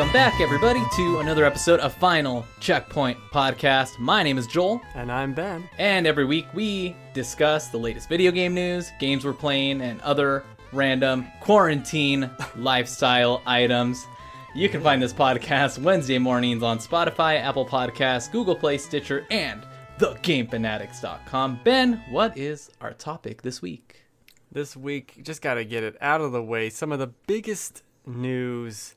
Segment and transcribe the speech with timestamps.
[0.00, 3.98] Welcome back, everybody, to another episode of Final Checkpoint Podcast.
[3.98, 5.68] My name is Joel, And I'm Ben.
[5.76, 10.42] and every week we discuss the latest video game news, games we're playing, and other
[10.72, 14.06] random quarantine lifestyle items.
[14.54, 19.62] You can find this podcast Wednesday mornings on Spotify, Apple Podcasts, Google Play, Stitcher, and
[19.98, 21.60] thegamefanatics.com.
[21.62, 24.04] Ben, what is our topic this week?
[24.50, 26.70] This week, just got to get it out of the way.
[26.70, 28.94] Some of the biggest news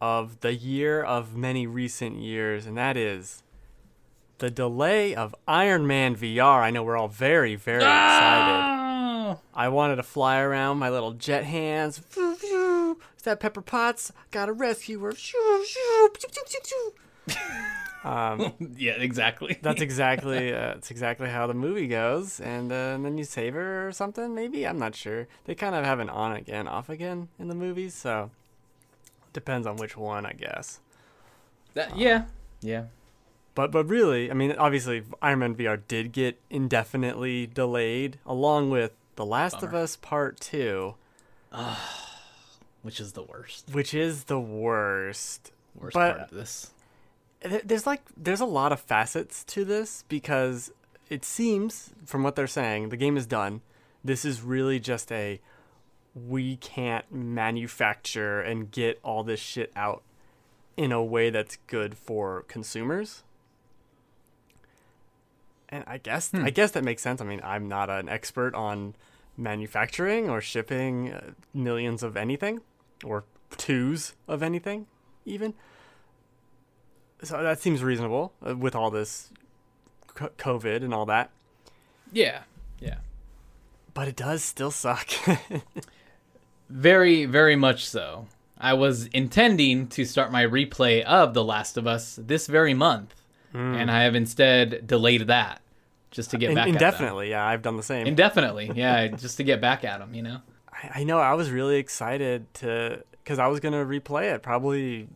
[0.00, 3.42] of the year of many recent years, and that is
[4.38, 6.60] the delay of Iron Man VR.
[6.60, 8.62] I know we're all very, very excited.
[8.62, 12.00] Oh, I wanted to fly around my little jet hands.
[12.16, 14.12] Is that Pepper Potts?
[14.30, 15.14] Gotta rescue her.
[15.14, 16.60] Shoo, shoo, pew, pew, pew,
[17.26, 17.34] pew.
[18.04, 19.58] Um, yeah, exactly.
[19.62, 23.54] that's exactly uh, that's exactly how the movie goes, and, uh, and then you save
[23.54, 24.32] her or something.
[24.32, 25.26] Maybe I'm not sure.
[25.46, 28.30] They kind of have an on again, off again in the movies, so
[29.36, 30.80] depends on which one, I guess.
[31.74, 32.24] That, um, yeah,
[32.62, 32.84] yeah.
[33.54, 38.92] But but really, I mean, obviously, Iron Man VR did get indefinitely delayed, along with
[39.16, 40.94] The Last of Us Part Two,
[42.82, 43.68] Which is the worst?
[43.72, 45.52] which is the worst.
[45.74, 46.70] Worst But- part of this.
[47.64, 50.72] There's like there's a lot of facets to this because
[51.10, 53.60] it seems from what they're saying the game is done.
[54.02, 55.38] This is really just a
[56.16, 60.02] we can't manufacture and get all this shit out
[60.76, 63.22] in a way that's good for consumers.
[65.68, 67.20] And I guess I guess that makes sense.
[67.20, 68.94] I mean, I'm not an expert on
[69.36, 72.60] manufacturing or shipping uh, millions of anything
[73.04, 73.24] or
[73.58, 74.86] twos of anything
[75.26, 75.52] even
[77.22, 79.30] so that seems reasonable uh, with all this
[80.14, 81.30] COVID and all that.
[82.12, 82.42] Yeah,
[82.78, 82.98] yeah.
[83.94, 85.08] But it does still suck.
[86.68, 88.26] Very, very much so.
[88.58, 93.14] I was intending to start my replay of The Last of Us this very month,
[93.52, 93.74] hmm.
[93.74, 95.60] and I have instead delayed that
[96.10, 96.74] just to get back at them.
[96.74, 98.06] indefinitely, yeah, I've done the same.
[98.06, 100.40] Indefinitely, yeah, just to get back at them, you know.
[100.72, 101.18] I, I know.
[101.18, 105.08] I was really excited to because I was gonna replay it probably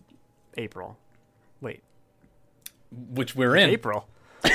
[0.57, 0.99] April.
[1.61, 1.83] Wait,
[2.93, 3.71] Which we're in.
[3.71, 4.07] April.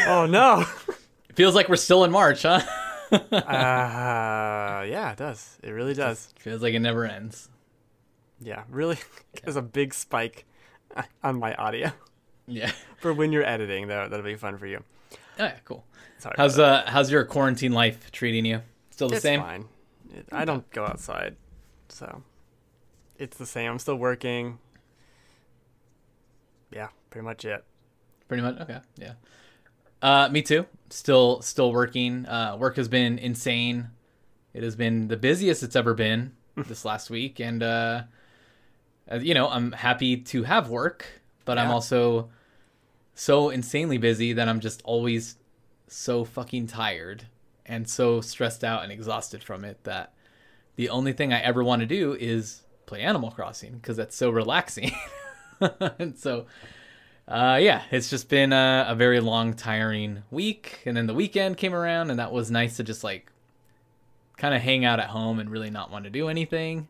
[0.07, 0.65] oh no.
[1.29, 2.61] It feels like we're still in March, huh?
[3.15, 5.57] uh, yeah, it does.
[5.63, 6.33] It really does.
[6.39, 7.49] feels like it never ends.
[8.39, 8.97] Yeah, really.
[9.43, 10.45] There's a big spike
[11.23, 11.91] on my audio
[12.47, 12.71] Yeah.
[13.01, 13.87] for when you're editing.
[13.87, 14.83] though, that'll be fun for you.
[15.39, 15.83] Oh, yeah, cool.
[16.19, 16.35] Sorry.
[16.37, 18.61] How's uh how's your quarantine life treating you?
[18.91, 19.41] Still the it's same?
[19.41, 19.65] fine.
[20.13, 21.35] It, I don't go outside,
[21.89, 22.23] so
[23.17, 23.71] it's the same.
[23.71, 24.59] I'm still working.
[26.71, 27.63] Yeah, pretty much it.
[28.29, 28.59] Pretty much.
[28.61, 28.79] Okay.
[28.97, 29.13] Yeah.
[30.05, 30.67] Uh, me too.
[30.91, 32.27] Still, still working.
[32.27, 33.89] Uh, work has been insane.
[34.53, 38.03] It has been the busiest it's ever been this last week, and uh,
[39.19, 41.07] you know, I'm happy to have work,
[41.43, 42.29] but I'm also
[43.15, 45.37] so insanely busy that I'm just always
[45.87, 47.25] so fucking tired
[47.65, 50.13] and so stressed out and exhausted from it that
[50.75, 54.29] the only thing I ever want to do is play Animal Crossing because that's so
[54.29, 54.91] relaxing.
[55.99, 56.45] and so
[57.27, 61.57] uh, yeah, it's just been a, a very long, tiring week, and then the weekend
[61.57, 63.31] came around, and that was nice to just like
[64.37, 66.87] kind of hang out at home and really not want to do anything.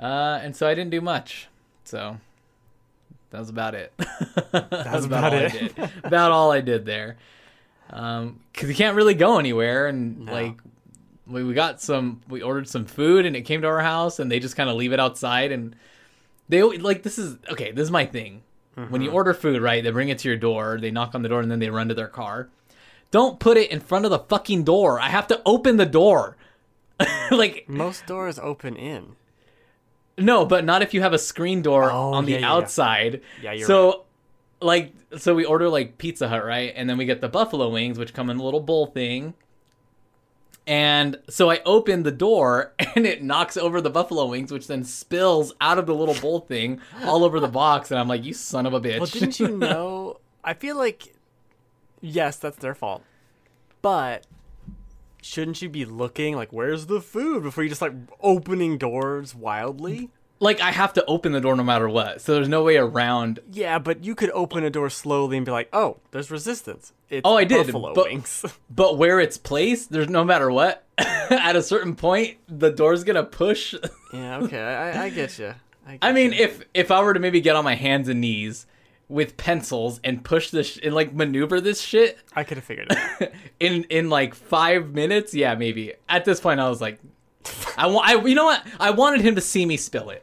[0.00, 1.48] Uh, and so I didn't do much.
[1.84, 2.18] So
[3.30, 3.92] that was about it.
[4.52, 5.44] that was about all it.
[5.54, 5.90] I did.
[6.04, 7.16] about all I did there.
[7.90, 10.32] Um, cause you can't really go anywhere, and No.
[10.32, 10.60] like
[11.26, 14.30] we, we got some, we ordered some food, and it came to our house, and
[14.30, 15.74] they just kind of leave it outside, and
[16.48, 17.72] they like this is okay.
[17.72, 18.42] This is my thing.
[18.86, 19.16] When you mm-hmm.
[19.16, 19.82] order food, right?
[19.82, 20.78] They bring it to your door.
[20.80, 22.48] They knock on the door, and then they run to their car.
[23.10, 25.00] Don't put it in front of the fucking door.
[25.00, 26.36] I have to open the door.
[27.30, 29.16] like Most doors open in.
[30.18, 32.52] no, but not if you have a screen door Oh, on the yeah, yeah, yeah.
[32.52, 33.20] outside.
[33.40, 34.04] Yeah, you're so
[34.60, 36.72] like so we order like Pizza Hut, right?
[36.74, 39.34] And then we get the buffalo wings which come in a little bowl thing.
[40.68, 44.84] And so I open the door and it knocks over the buffalo wings which then
[44.84, 48.34] spills out of the little bowl thing all over the box and I'm like, "You
[48.34, 50.20] son of a bitch." Well, didn't you know?
[50.44, 51.14] I feel like,
[52.02, 53.02] yes, that's their fault.
[53.80, 54.26] But
[55.22, 60.10] shouldn't you be looking like, where's the food before you just like opening doors wildly?
[60.40, 62.20] Like I have to open the door no matter what.
[62.20, 65.52] So there's no way around Yeah, but you could open a door slowly and be
[65.52, 66.92] like, oh, there's resistance.
[67.10, 68.44] It's Oh, I did, buffalo but- wings.
[68.70, 70.84] But where it's placed, there's no matter what.
[70.98, 73.74] At a certain point, the door's gonna push.
[74.12, 75.54] yeah, okay, I, I get you.
[76.02, 78.66] I mean, if if I were to maybe get on my hands and knees
[79.08, 82.88] with pencils and push this sh- and like maneuver this shit I could have figured
[82.90, 83.28] it out.
[83.58, 85.94] in in like five minutes, yeah, maybe.
[86.08, 86.98] At this point, I was like,
[87.78, 88.62] I want, I you know what?
[88.78, 90.22] I wanted him to see me spill it.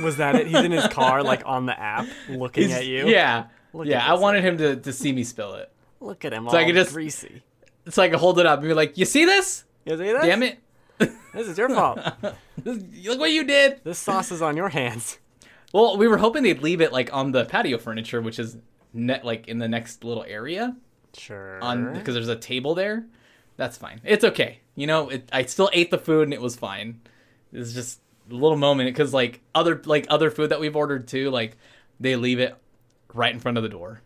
[0.00, 0.46] Was that it?
[0.46, 3.06] He's in his car, like on the app, looking He's- at you.
[3.08, 3.46] Yeah.
[3.72, 5.70] Look yeah, I wanted him to, to see me spill it.
[6.00, 7.42] Look at him, So all I could just- greasy.
[7.84, 9.64] It's like could hold it up and be like, You see this?
[9.84, 10.24] You see this?
[10.24, 10.58] Damn it.
[10.98, 12.00] This is your fault.
[12.62, 13.80] This- Look what you did.
[13.84, 15.18] this sauce is on your hands.
[15.74, 18.56] Well, we were hoping they'd leave it like on the patio furniture, which is
[18.94, 20.74] net like in the next little area
[21.18, 21.58] Sure.
[21.62, 23.04] on because there's a table there.
[23.58, 24.00] That's fine.
[24.04, 24.60] It's okay.
[24.74, 27.00] You know, it, I still ate the food and it was fine.
[27.52, 31.56] It's just little moment because like other like other food that we've ordered too, like
[32.00, 32.54] they leave it
[33.14, 34.00] right in front of the door.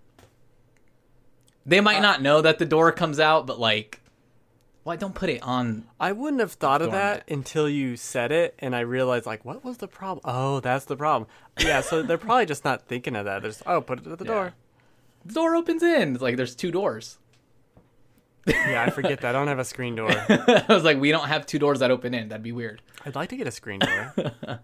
[1.66, 4.00] They might uh, not know that the door comes out, but like,
[4.82, 5.84] why don't put it on?
[5.98, 9.64] I wouldn't have thought of that until you said it, and I realized like, what
[9.64, 10.22] was the problem?
[10.24, 11.28] Oh, that's the problem.
[11.58, 13.42] Yeah, so they're probably just not thinking of that.
[13.42, 14.30] They're just, oh, put it at the Yeah.
[14.32, 14.54] door.
[15.26, 16.14] The door opens in.
[16.14, 17.18] It's like there's two doors.
[18.46, 19.30] Yeah, I forget that.
[19.34, 20.10] I don't have a screen door.
[20.28, 22.28] I was like, we don't have two doors that open in.
[22.28, 22.80] That'd be weird.
[23.04, 24.14] I'd like to get a screen door.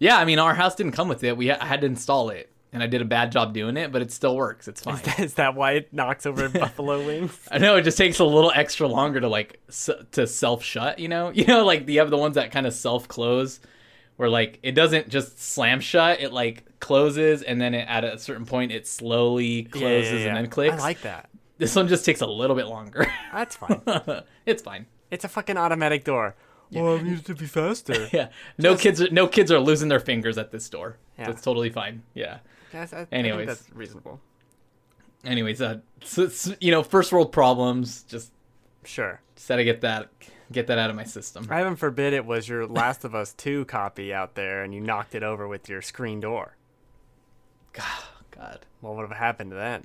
[0.00, 1.36] Yeah, I mean, our house didn't come with it.
[1.36, 3.90] We ha- I had to install it, and I did a bad job doing it,
[3.90, 4.68] but it still works.
[4.68, 4.94] It's fine.
[4.94, 7.36] Is that, is that why it knocks over buffalo wings?
[7.50, 11.00] I know it just takes a little extra longer to like s- to self shut.
[11.00, 13.58] You know, you know, like you have the ones that kind of self close,
[14.18, 16.20] where like it doesn't just slam shut.
[16.20, 20.22] It like closes, and then it, at a certain point it slowly closes Yeah, yeah,
[20.26, 20.28] yeah.
[20.28, 20.76] and then clicks.
[20.76, 21.28] I like that.
[21.58, 23.06] This one just takes a little bit longer.
[23.32, 23.82] That's fine.
[24.46, 24.86] it's fine.
[25.10, 26.34] It's a fucking automatic door.
[26.70, 28.08] Well, I need it to be faster.
[28.12, 28.28] Yeah,
[28.58, 29.00] no kids.
[29.00, 30.98] Are, no kids are losing their fingers at this door.
[31.18, 31.26] Yeah.
[31.26, 32.02] That's totally fine.
[32.14, 32.38] Yeah.
[32.72, 33.46] Yes, I, I Anyways.
[33.46, 34.20] think that's reasonable.
[35.24, 38.02] Anyways, uh, so, it's, you know, first world problems.
[38.02, 38.32] Just
[38.84, 39.20] Sure.
[39.34, 40.08] just gotta get that
[40.52, 41.46] get that out of my system.
[41.48, 45.14] Heaven forbid it was your Last of Us 2 copy out there and you knocked
[45.14, 46.56] it over with your screen door.
[47.72, 49.84] God, What would have happened then?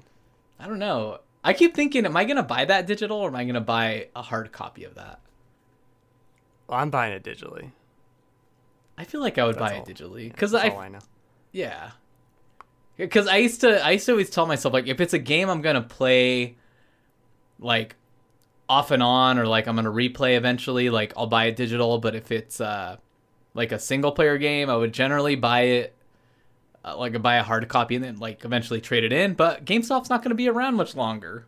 [0.59, 1.19] I don't know.
[1.43, 4.21] I keep thinking, am I gonna buy that digital or am I gonna buy a
[4.21, 5.19] hard copy of that?
[6.67, 7.71] Well, I'm buying it digitally.
[8.97, 9.83] I feel like I would That's buy all.
[9.83, 10.99] it digitally because I, I know.
[11.51, 11.91] yeah,
[12.95, 15.49] because I used to I used to always tell myself like if it's a game
[15.49, 16.55] I'm gonna play,
[17.59, 17.95] like
[18.69, 21.97] off and on or like I'm gonna replay eventually, like I'll buy it digital.
[21.97, 22.97] But if it's uh
[23.53, 25.95] like a single player game, I would generally buy it
[26.85, 29.33] uh, like buy a hard copy and then like eventually trade it in.
[29.33, 31.45] But GameStop's not gonna be around much longer,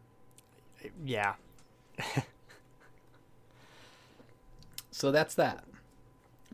[1.03, 1.35] Yeah.
[4.91, 5.63] so that's that.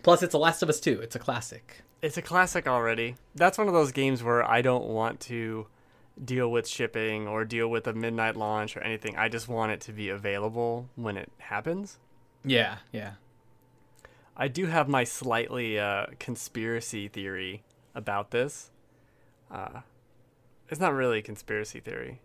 [0.04, 1.00] Plus, it's a Last of Us 2.
[1.02, 1.82] It's a classic.
[2.02, 3.16] It's a classic already.
[3.36, 5.68] That's one of those games where I don't want to
[6.24, 9.16] deal with shipping or deal with a midnight launch or anything.
[9.16, 12.00] I just want it to be available when it happens.
[12.44, 13.14] Yeah, yeah.
[14.36, 17.64] I do have my slightly uh, conspiracy theory
[17.94, 18.71] about this.
[19.52, 19.82] Uh,
[20.70, 22.22] it's not really a conspiracy theory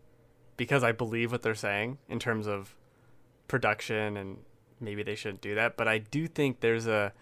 [0.56, 2.74] because I believe what they're saying in terms of
[3.48, 4.38] production and
[4.80, 5.76] maybe they shouldn't do that.
[5.76, 7.12] But I do think there's a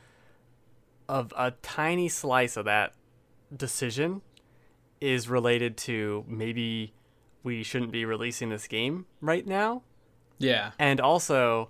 [1.08, 2.92] of a tiny slice of that
[3.54, 4.22] decision
[5.00, 6.92] is related to maybe
[7.42, 9.82] we shouldn't be releasing this game right now
[10.38, 10.70] Yeah.
[10.78, 11.68] and also,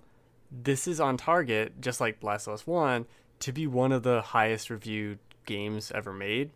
[0.49, 3.05] this is on target, just like Last of Us 1,
[3.41, 6.51] to be one of the highest reviewed games ever made.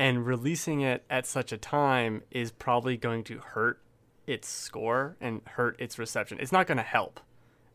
[0.00, 3.82] And releasing it at such a time is probably going to hurt
[4.26, 6.38] its score and hurt its reception.
[6.40, 7.20] It's not going to help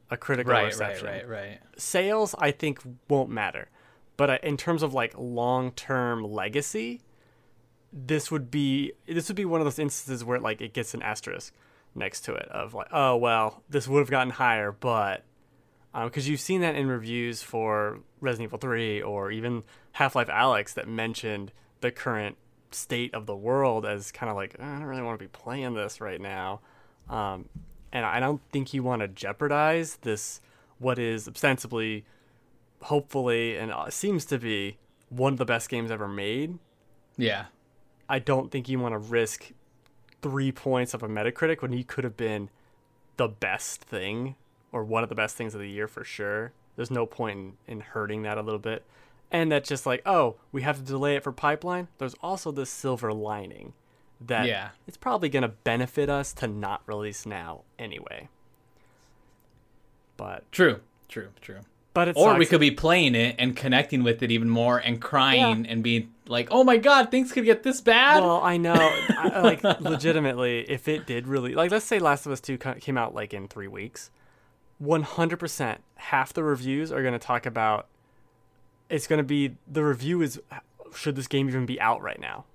[0.09, 1.05] a critical Right, right, reception.
[1.07, 1.59] right, right.
[1.77, 3.69] Sales, I think, won't matter.
[4.17, 7.01] But uh, in terms of like long term legacy,
[7.93, 11.01] this would be this would be one of those instances where like it gets an
[11.01, 11.53] asterisk
[11.93, 15.23] next to it of like oh well this would have gotten higher but
[16.03, 20.89] because you've seen that in reviews for Resident Evil 3 or even Half-Life Alyx that
[20.89, 22.37] mentioned the current
[22.71, 25.29] state of the world as kind of like "Uh, I don't really want to be
[25.29, 26.61] playing this right now
[27.09, 27.49] um,
[27.91, 30.41] and I don't think you want to jeopardize this
[30.79, 32.05] what is ostensibly
[32.81, 34.77] hopefully and uh, seems to be
[35.09, 36.59] one of the best games ever made
[37.17, 37.45] Yeah.
[38.09, 39.51] I don't think you want to risk
[40.21, 42.49] three points of a Metacritic when you could have been
[43.17, 44.35] the best thing
[44.71, 46.51] or one of the best things of the year for sure.
[46.75, 48.83] There's no point in, in hurting that a little bit.
[49.31, 51.87] And that's just like, oh, we have to delay it for pipeline.
[51.97, 53.73] There's also this silver lining
[54.21, 54.69] that Yeah.
[54.87, 58.29] it's probably going to benefit us to not release now anyway.
[60.17, 60.79] But True.
[61.09, 61.29] True.
[61.41, 61.59] True.
[61.93, 65.01] but it Or we could be playing it and connecting with it even more and
[65.01, 68.73] crying and being like, "Oh my god, things could get this bad." Well, I know,
[69.09, 72.97] I, like legitimately, if it did really, like, let's say Last of Us Two came
[72.97, 74.11] out like in three weeks,
[74.77, 77.87] one hundred percent, half the reviews are going to talk about.
[78.89, 80.39] It's going to be the review is
[80.93, 82.45] should this game even be out right now,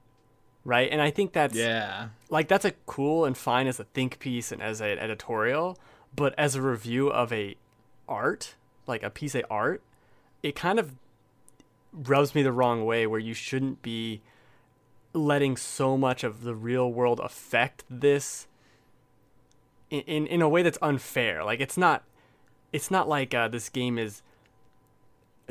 [0.65, 0.89] right?
[0.91, 2.09] And I think that's yeah.
[2.29, 5.79] like that's a cool and fine as a think piece and as an editorial,
[6.15, 7.57] but as a review of a
[8.09, 8.55] art,
[8.87, 9.83] like a piece of art,
[10.43, 10.93] it kind of
[11.93, 14.23] rubs me the wrong way where you shouldn't be
[15.13, 18.47] letting so much of the real world affect this
[19.91, 21.45] in in, in a way that's unfair.
[21.45, 22.05] Like it's not
[22.73, 24.23] it's not like uh, this game is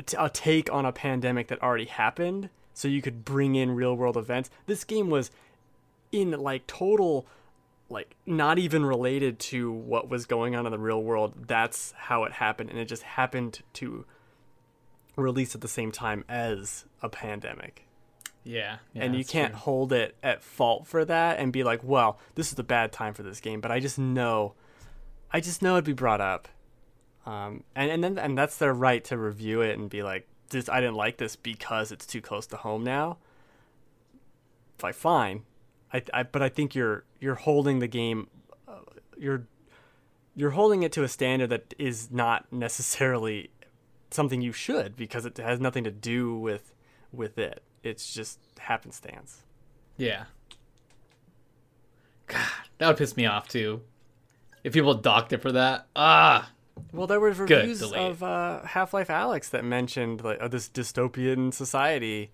[0.00, 3.72] a, t- a take on a pandemic that already happened so you could bring in
[3.72, 4.50] real world events.
[4.66, 5.30] This game was
[6.10, 7.26] in like total
[7.88, 11.34] like not even related to what was going on in the real world.
[11.46, 14.04] That's how it happened and it just happened to
[15.16, 17.86] release at the same time as a pandemic.
[18.42, 19.60] Yeah, yeah and you can't true.
[19.60, 23.12] hold it at fault for that and be like, "Well, this is a bad time
[23.12, 24.54] for this game." But I just know,
[25.30, 26.48] I just know it'd be brought up,
[27.30, 30.68] um, and and then and that's their right to review it and be like, "This
[30.68, 33.18] I didn't like this because it's too close to home now."
[34.74, 35.44] It's like fine,
[35.92, 38.28] I, I but I think you're you're holding the game,
[38.66, 38.78] uh,
[39.16, 39.46] you're
[40.34, 43.50] you're holding it to a standard that is not necessarily
[44.10, 46.74] something you should because it has nothing to do with
[47.12, 47.62] with it.
[47.84, 49.42] It's just happenstance.
[49.96, 50.24] Yeah.
[52.26, 52.40] God,
[52.78, 53.82] that would piss me off too.
[54.64, 56.50] If people docked it for that, ah,
[56.92, 62.30] Well, there was reviews of uh, Half-Life Alyx that mentioned like oh, this dystopian society,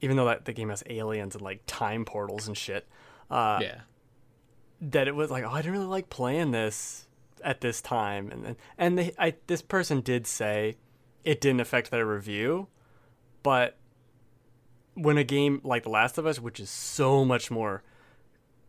[0.00, 2.86] even though that the game has aliens and like time portals and shit.
[3.30, 3.80] Uh, yeah,
[4.80, 7.06] That it was like, oh, I didn't really like playing this
[7.42, 10.76] at this time, and and, and I, this person did say
[11.24, 12.68] it didn't affect their review,
[13.42, 13.76] but
[14.94, 17.82] when a game like The Last of Us, which is so much more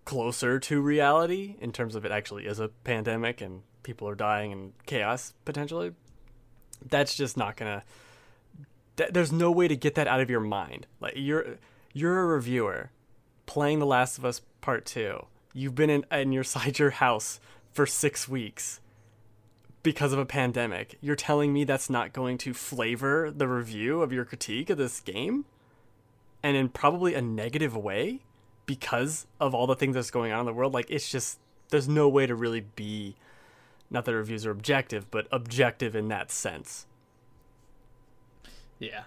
[0.05, 4.51] closer to reality in terms of it actually is a pandemic and people are dying
[4.51, 5.94] and chaos potentially,
[6.88, 7.84] that's just not gonna.
[8.98, 10.86] Th- there's no way to get that out of your mind.
[11.00, 11.58] Like you're
[11.94, 12.91] you're a reviewer
[13.46, 15.25] playing The Last of Us Part Two.
[15.53, 17.39] You've been in in your side your house
[17.72, 18.82] for six weeks
[19.84, 20.98] because of a pandemic.
[21.00, 25.00] You're telling me that's not going to flavor the review of your critique of this
[25.00, 25.46] game?
[26.44, 28.20] And in probably a negative way
[28.65, 30.74] because of all the things that's going on in the world.
[30.74, 31.39] Like it's just
[31.70, 33.15] there's no way to really be
[33.89, 36.86] not that reviews are objective, but objective in that sense.
[38.79, 39.03] yeah,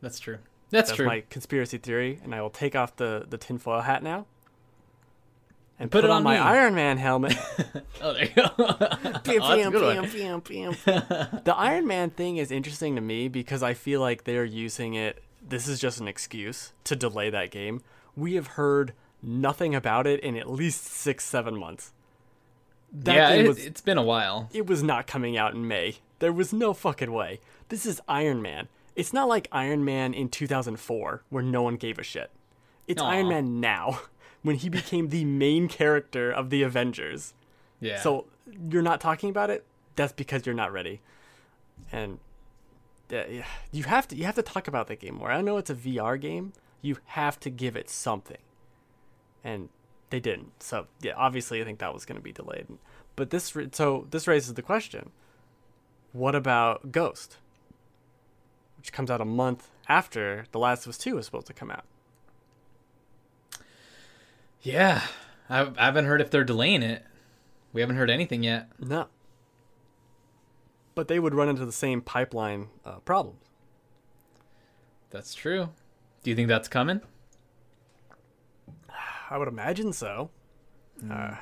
[0.00, 0.38] that's true.
[0.70, 1.06] That's, That's true.
[1.06, 4.26] my conspiracy theory, and I will take off the the tinfoil hat now.
[5.78, 6.40] And Put put, it on, on my me.
[6.40, 7.36] Iron Man helmet.
[8.02, 8.50] Oh, there you go.
[8.58, 10.74] oh, that's a good one.
[11.44, 15.22] the Iron Man thing is interesting to me because I feel like they're using it.
[15.40, 17.80] This is just an excuse to delay that game.
[18.14, 21.93] We have heard nothing about it in at least six, seven months.
[22.94, 24.48] That yeah, it, was it's been a while.
[24.52, 25.96] it was not coming out in May.
[26.20, 27.40] There was no fucking way.
[27.68, 28.68] This is Iron Man.
[28.94, 32.30] It's not like Iron Man in 2004 where no one gave a shit.
[32.86, 33.10] It's Aw.
[33.10, 34.02] Iron Man now
[34.42, 37.34] when he became the main character of the Avengers.
[37.80, 38.00] Yeah.
[38.00, 38.26] So
[38.70, 39.64] you're not talking about it.
[39.96, 41.00] That's because you're not ready.
[41.90, 42.20] And
[43.12, 45.32] uh, yeah, you have to you have to talk about that game more.
[45.32, 46.52] I know it's a VR game.
[46.80, 48.38] You have to give it something.
[49.42, 49.68] And
[50.10, 50.62] they didn't.
[50.62, 52.66] So yeah, obviously I think that was going to be delayed.
[53.16, 55.10] But this so this raises the question:
[56.12, 57.38] What about Ghost,
[58.78, 61.70] which comes out a month after The Last of Us Two was supposed to come
[61.70, 61.84] out?
[64.64, 65.02] yeah,
[65.48, 67.04] I, I haven't heard if they're delaying it.
[67.72, 68.68] We haven't heard anything yet.
[68.78, 69.08] No.
[70.94, 73.44] But they would run into the same pipeline uh, problems.
[75.10, 75.68] That's true.
[76.22, 77.02] Do you think that's coming?
[79.34, 80.30] I would imagine so.
[81.10, 81.34] Uh,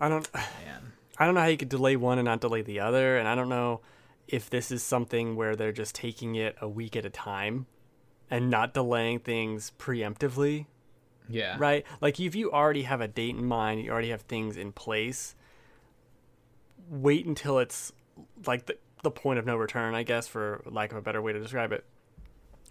[0.00, 0.26] I don't.
[0.34, 0.92] Man.
[1.18, 3.34] I don't know how you could delay one and not delay the other, and I
[3.34, 3.82] don't know
[4.26, 7.66] if this is something where they're just taking it a week at a time
[8.30, 10.64] and not delaying things preemptively,
[11.28, 11.56] Yeah.
[11.58, 11.84] right?
[12.00, 15.34] Like if you already have a date in mind, you already have things in place.
[16.88, 17.92] Wait until it's
[18.46, 21.34] like the the point of no return, I guess, for lack of a better way
[21.34, 21.84] to describe it,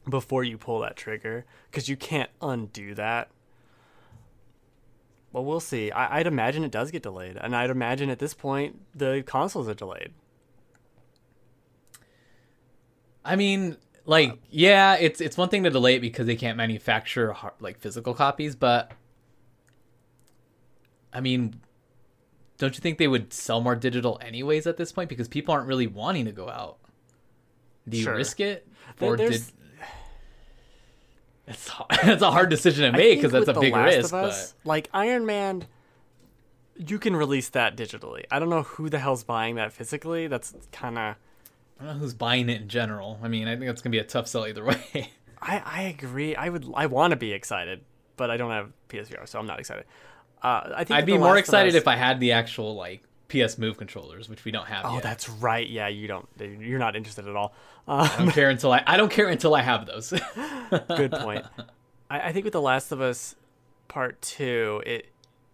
[0.10, 3.30] before you pull that trigger, because you can't undo that.
[5.32, 5.92] Well, we'll see.
[5.92, 9.68] I, I'd imagine it does get delayed, and I'd imagine at this point the consoles
[9.68, 10.12] are delayed.
[13.26, 17.36] I mean, like, yeah, it's it's one thing to delay it because they can't manufacture
[17.60, 18.92] like physical copies, but
[21.12, 21.62] I mean,
[22.58, 25.68] don't you think they would sell more digital anyways at this point because people aren't
[25.68, 26.78] really wanting to go out?
[27.88, 28.16] Do you Sure.
[28.16, 28.68] risk it,
[29.00, 29.42] or did?
[31.46, 34.14] There's- It's it's a hard decision to make because that's a big Last risk.
[34.14, 35.66] Us, But like Iron Man,
[36.78, 38.24] you can release that digitally.
[38.32, 40.28] I don't know who the hell's buying that physically.
[40.28, 41.16] That's kind of.
[41.80, 43.20] I don't know who's buying it in general.
[43.22, 45.12] I mean, I think that's gonna be a tough sell either way.
[45.42, 46.36] I I agree.
[46.36, 46.66] I would.
[46.76, 47.82] I want to be excited,
[48.16, 49.86] but I don't have PSVR, so I'm not excited.
[50.42, 53.58] Uh, I think I'd be more excited Us- if I had the actual like PS
[53.58, 55.04] Move controllers, which we don't have Oh, yet.
[55.04, 55.68] that's right.
[55.68, 56.28] Yeah, you don't.
[56.40, 57.54] You're not interested at all.
[57.88, 60.10] I Um, don't care until I I don't care until I have those.
[60.96, 61.46] good point.
[62.10, 63.36] I, I think with The Last of Us
[63.88, 65.08] Part Two, it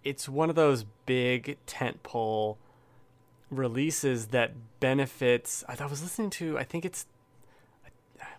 [0.04, 2.58] it's one of those big tentpole
[3.50, 5.64] releases that benefits.
[5.68, 6.58] I, I was listening to.
[6.58, 7.06] I think it's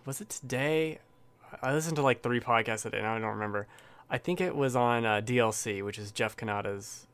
[0.05, 0.99] was it today.
[1.61, 3.01] I listened to like three podcasts a day.
[3.01, 3.67] Now I don't remember.
[4.09, 7.07] I think it was on uh, DLC, which is Jeff Cannata's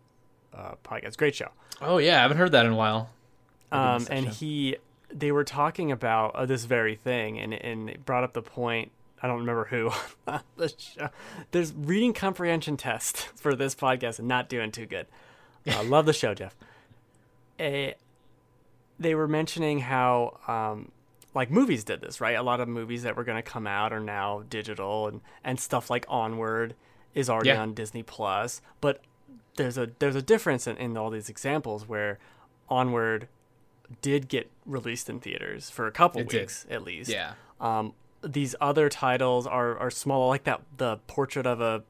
[0.54, 1.18] uh, podcast.
[1.18, 1.50] Great show.
[1.82, 3.10] oh yeah, I haven't heard that in a while.
[3.72, 4.32] Um, and show.
[4.32, 4.78] he
[5.14, 8.92] they were talking about uh, this very thing and and it brought up the point
[9.22, 9.90] i don't remember who
[10.58, 11.10] the show.
[11.52, 15.06] there's reading comprehension test for this podcast and not doing too good
[15.66, 16.56] i love the show jeff
[17.60, 17.94] Eh,
[19.00, 20.92] they were mentioning how um,
[21.34, 23.92] like movies did this right a lot of movies that were going to come out
[23.94, 26.76] are now digital and and stuff like onward
[27.14, 27.62] is already Yeah.
[27.62, 29.02] on disney plus but
[29.56, 32.20] there's a there's a difference in, in all these examples where
[32.70, 33.28] onward
[34.02, 36.42] did get released in theaters for a couple It did.
[36.42, 37.10] weeks at least.
[37.10, 37.34] Yeah.
[37.62, 37.94] Um,
[38.24, 41.84] these other titles are are small, like that the portrait of a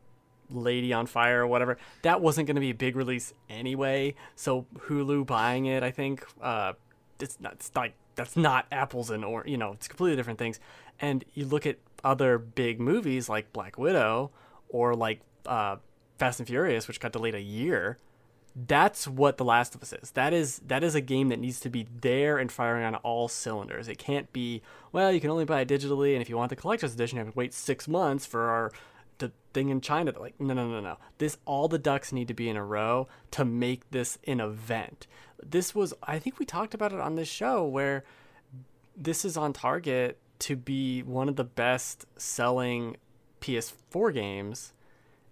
[0.50, 1.78] lady on fire or whatever.
[2.04, 4.16] That wasn't going to be a big release anyway.
[4.36, 6.74] So Hulu buying it, I think, uh,
[7.20, 10.60] it's not it's like that's not apples and or you know it's completely different things.
[11.00, 14.32] And you look at other big movies like Black Widow
[14.70, 15.78] or like uh,
[16.18, 17.98] Fast and Furious, which got delayed a year
[18.66, 20.12] that's what The Last of Us is.
[20.12, 23.28] That is that is a game that needs to be there and firing on all
[23.28, 23.88] cylinders.
[23.88, 26.56] It can't be well, you can only buy it digitally, and if you want the
[26.56, 28.72] collector's edition, you have to wait six months for our
[29.20, 30.12] the thing in China.
[30.20, 30.98] Like no, no, no, no.
[31.20, 35.06] This all the ducks need to be in a row to make this an event.
[35.44, 38.04] This was I think we talked about it on this show where
[38.96, 42.98] this is on target to be one of the best selling
[43.42, 44.74] PS4 games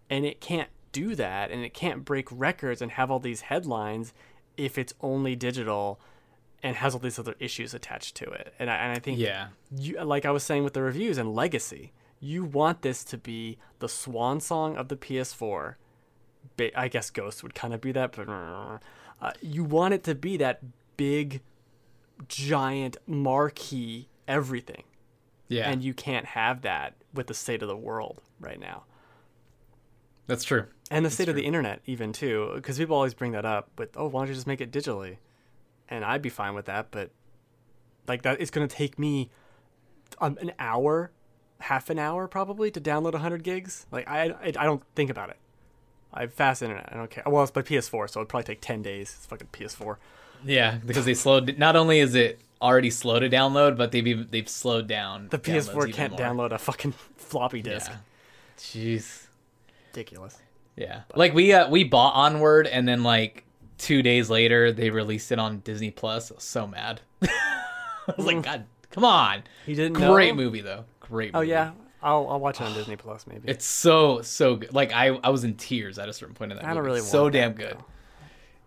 [0.09, 0.69] and it can't
[1.01, 4.13] do that and it can't break records and have all these headlines
[4.57, 5.99] if it's only digital
[6.63, 9.47] and has all these other issues attached to it and I, and I think Yeah.
[9.75, 13.57] you, like I was saying with the reviews and legacy you want this to be
[13.79, 15.75] the swan song of the PS4
[16.57, 20.15] Ba- I guess Ghost would kind of be that but uh, you want it to
[20.15, 20.61] be that
[20.97, 21.41] big
[22.29, 24.83] giant marquee everything
[25.49, 25.69] Yeah.
[25.69, 28.83] and you can't have that with the state of the world right now
[30.27, 30.65] that's true.
[30.91, 33.89] And the state of the internet even too because people always bring that up with
[33.97, 35.17] oh why don't you just make it digitally
[35.89, 37.09] and i'd be fine with that but
[38.07, 39.29] like that it's going to take me
[40.21, 41.11] um, an hour
[41.59, 45.29] half an hour probably to download 100 gigs like I, I i don't think about
[45.29, 45.37] it
[46.13, 48.61] i have fast internet i don't care well it's my ps4 so it'd probably take
[48.61, 49.97] 10 days it's fucking ps4
[50.45, 51.57] Yeah, because they slowed.
[51.57, 55.27] Not only is it already slow to download, but they've even, they've slowed down.
[55.29, 56.19] the ps4 can't more.
[56.19, 57.97] download a fucking floppy disk Yeah.
[58.59, 59.27] Jeez.
[59.87, 60.37] ridiculous
[60.75, 61.01] Yeah.
[61.15, 63.43] Like we uh, we bought Onward, and then like
[63.77, 66.31] two days later they released it on Disney Plus.
[66.31, 67.01] I was so mad.
[67.23, 69.43] I was like, God, come on!
[69.65, 70.43] He didn't Great know?
[70.43, 70.85] movie though.
[70.99, 71.31] Great.
[71.35, 74.73] oh yeah I'll, I'll watch it on disney plus maybe It's so so good.
[74.73, 76.65] Like I I was in tears at a certain point in that.
[76.65, 76.87] i don't movie.
[76.87, 77.77] really so that, damn good.
[77.77, 77.85] though.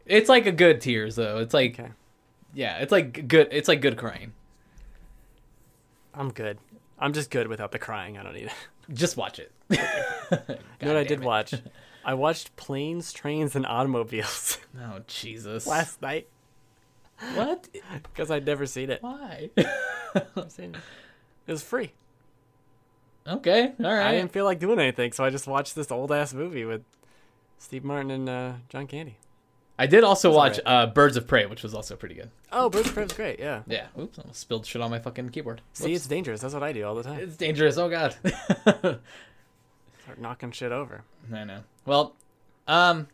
[0.07, 1.38] It's like a good tears though.
[1.38, 1.90] It's like okay
[2.55, 3.49] yeah, it's like good.
[3.53, 4.33] It's like good crying.
[6.14, 6.59] i'm good
[6.99, 8.53] i'm just good without the crying i don't need it
[8.94, 9.53] Just watch it.
[9.71, 11.25] You know what I did it.
[11.25, 11.55] watch?
[12.05, 15.67] I watched Planes, Trains, and Automobiles Oh Jesus!
[15.67, 16.29] last night
[17.35, 17.69] What?
[18.03, 19.03] because I'd never seen it.
[19.03, 19.51] Why?
[20.15, 20.81] I've seen it.
[21.47, 21.93] It was free.
[23.27, 26.33] okay, all I didn't feel like doing anything, so I just watched this old ass
[26.33, 26.83] movie with
[27.59, 29.17] Steve Martin and uh, John Candy.
[29.81, 30.89] I did also watch alright.
[30.89, 32.31] uh, Birds of Prey, which was also pretty good.
[32.51, 33.39] Oh, Birds of Prey was great.
[33.39, 33.63] Yeah.
[33.69, 33.87] Yeah.
[33.99, 35.61] Oops, I spilled shit on my fucking keyboard.
[35.73, 36.41] See, it's dangerous.
[36.41, 37.21] That's what I do all the time.
[37.21, 37.79] it's dangerous.
[37.79, 38.17] Oh god.
[38.73, 39.01] Start
[40.21, 41.03] knocking shit over.
[41.33, 41.61] I know.
[41.88, 42.14] Well,
[42.66, 43.09] um,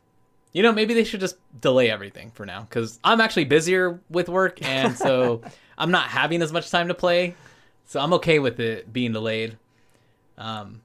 [0.53, 4.29] you know, maybe they should just delay everything for now because I'm actually busier with
[4.29, 5.43] work, and so
[5.79, 7.35] I'm not having as much time to play.
[7.87, 9.59] So I'm okay with it being delayed.
[10.37, 10.81] Um,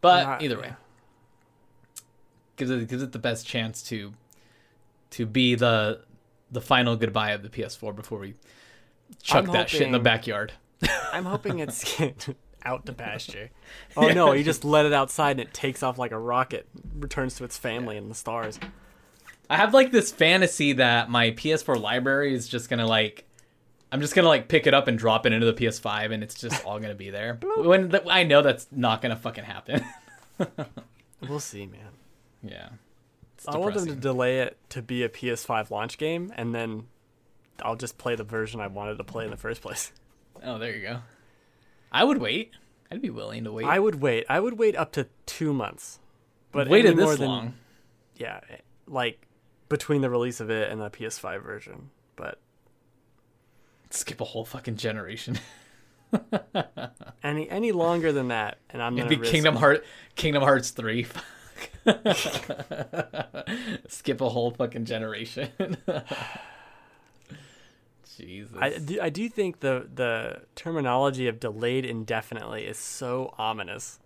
[0.00, 0.74] but Not- either way, yeah.
[2.56, 4.12] gives it gives it the best chance to
[5.10, 6.00] to be the
[6.50, 8.34] the final goodbye of the PS4 before we
[9.22, 10.52] chuck I'm that shit in the backyard.
[11.12, 12.00] I'm hoping it's
[12.66, 13.50] out to pasture.
[13.96, 16.66] Oh no, you just let it outside and it takes off like a rocket,
[16.98, 18.58] returns to its family in the stars.
[19.48, 23.24] I have like this fantasy that my PS4 library is just gonna like,
[23.92, 26.34] I'm just gonna like pick it up and drop it into the PS5, and it's
[26.34, 27.38] just all gonna be there.
[27.56, 29.84] when th- I know that's not gonna fucking happen.
[31.26, 31.80] We'll see, man.
[32.42, 32.68] yeah,
[33.34, 36.86] it's I want them to delay it to be a PS5 launch game, and then
[37.62, 39.92] I'll just play the version I wanted to play in the first place.
[40.44, 40.98] Oh, there you go.
[41.96, 42.52] I would wait.
[42.90, 43.64] I'd be willing to wait.
[43.64, 44.26] I would wait.
[44.28, 45.98] I would wait up to two months.
[46.52, 47.54] But waited this than, long.
[48.16, 48.40] Yeah,
[48.86, 49.26] like
[49.68, 51.90] between the release of it and the PS5 version.
[52.14, 52.38] But
[53.90, 55.38] Skip a whole fucking generation.
[57.22, 59.84] any any longer than that, and I'm It'd gonna be Kingdom Heart
[60.16, 61.06] Kingdom Hearts 3.
[63.88, 65.78] Skip a whole fucking generation.
[68.16, 68.56] Jesus.
[68.60, 73.98] I do, I do think the the terminology of delayed indefinitely is so ominous.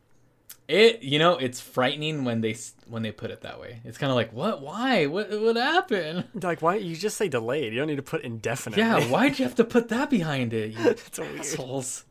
[0.68, 3.81] It you know it's frightening when they when they put it that way.
[3.85, 6.25] It's kind of like what why what what happened?
[6.40, 7.73] Like, why you just say delayed?
[7.73, 8.83] You don't need to put indefinitely.
[8.83, 10.73] Yeah, why'd you have to put that behind it?
[10.73, 11.40] You so weird.
[11.40, 12.05] assholes.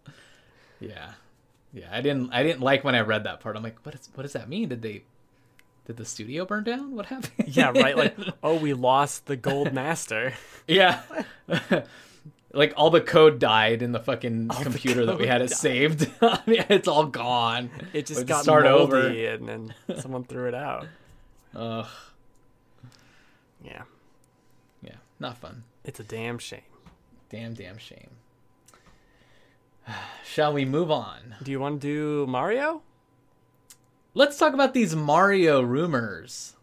[0.80, 1.12] Yeah,
[1.74, 1.88] yeah.
[1.92, 3.56] I didn't I didn't like when I read that part.
[3.56, 4.70] I'm like, what is what does that mean?
[4.70, 5.04] Did they
[5.89, 6.95] did the studio burn down?
[6.95, 7.47] What happened?
[7.47, 7.97] Yeah, right.
[7.97, 10.34] Like, oh, we lost the gold master.
[10.67, 11.02] yeah.
[12.54, 15.58] like all the code died in the fucking the computer that we had it died.
[15.58, 16.12] saved.
[16.45, 17.71] it's all gone.
[17.91, 19.08] It just got start moldy, over.
[19.08, 20.86] and then someone threw it out.
[21.56, 21.88] Ugh.
[23.65, 23.82] Yeah,
[24.84, 25.63] Yeah, not fun.
[25.84, 26.62] it's a damn shame.
[27.32, 28.12] Damn, damn shame.
[30.23, 31.34] Shall we move on?
[31.41, 32.84] Do you want to do Mario?
[34.13, 36.56] Let's talk about these Mario rumors.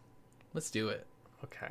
[0.52, 1.06] Let's do it.
[1.44, 1.68] Okay.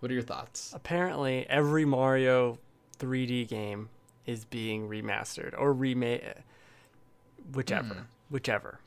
[0.00, 0.72] What are your thoughts?
[0.74, 2.58] Apparently, every Mario
[2.98, 3.88] 3D game
[4.26, 6.34] is being remastered or remade,
[7.52, 8.00] whichever, Hmm.
[8.30, 8.80] whichever.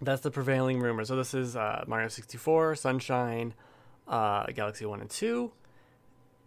[0.00, 1.04] That's the prevailing rumor.
[1.04, 3.54] So this is uh, Mario 64, Sunshine,
[4.06, 5.52] uh, Galaxy 1 and 2,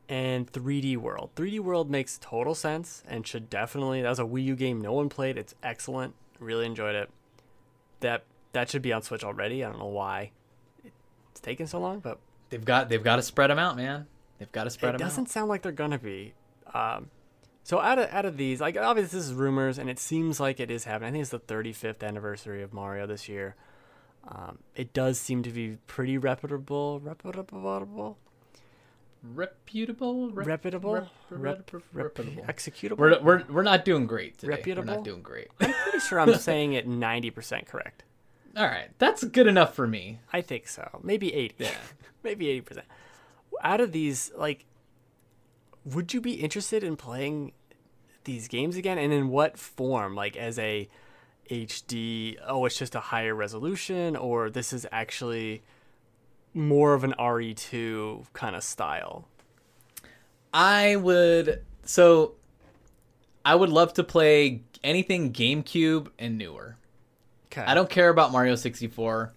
[0.07, 1.31] and 3D World.
[1.35, 4.01] 3D World makes total sense and should definitely.
[4.01, 5.37] That was a Wii U game no one played.
[5.37, 6.13] It's excellent.
[6.39, 7.09] Really enjoyed it.
[8.01, 8.23] That
[8.55, 9.63] that should be on Switch already.
[9.63, 10.31] I don't know why
[11.31, 14.07] it's taking so long, but They've got they've got to spread them out, man.
[14.39, 15.29] They've got to spread it them It doesn't out.
[15.31, 16.33] sound like they're gonna be.
[16.73, 17.09] Um,
[17.63, 20.59] so out of out of these, like obviously this is rumors, and it seems like
[20.59, 21.09] it is happening.
[21.09, 23.55] I think it's the 35th anniversary of Mario this year.
[24.27, 28.17] Um, it does seem to be pretty reputable, reputable,
[29.23, 32.43] Reputable, Rep- reputable, rep- rep, rep- rep, reputable.
[32.43, 32.97] executable.
[32.97, 34.61] We're, we're we're not doing great today.
[34.75, 35.47] We're not doing great.
[35.59, 38.03] I'm pretty sure I'm saying it 90% correct.
[38.55, 40.19] All right, that's good enough for me.
[40.31, 40.99] I think so.
[41.03, 41.55] Maybe 80.
[41.59, 41.71] Yeah.
[42.23, 42.81] Maybe 80%.
[43.61, 44.65] Out of these, like,
[45.83, 47.51] would you be interested in playing
[48.23, 48.97] these games again?
[48.97, 50.15] And in what form?
[50.15, 50.87] Like, as a
[51.49, 55.61] HD, oh, it's just a higher resolution, or this is actually
[56.53, 59.27] more of an RE2 kind of style?
[60.53, 62.35] I would so
[63.43, 66.77] I would love to play anything GameCube and newer.
[67.45, 67.63] Okay.
[67.65, 69.33] I don't care about Mario 64.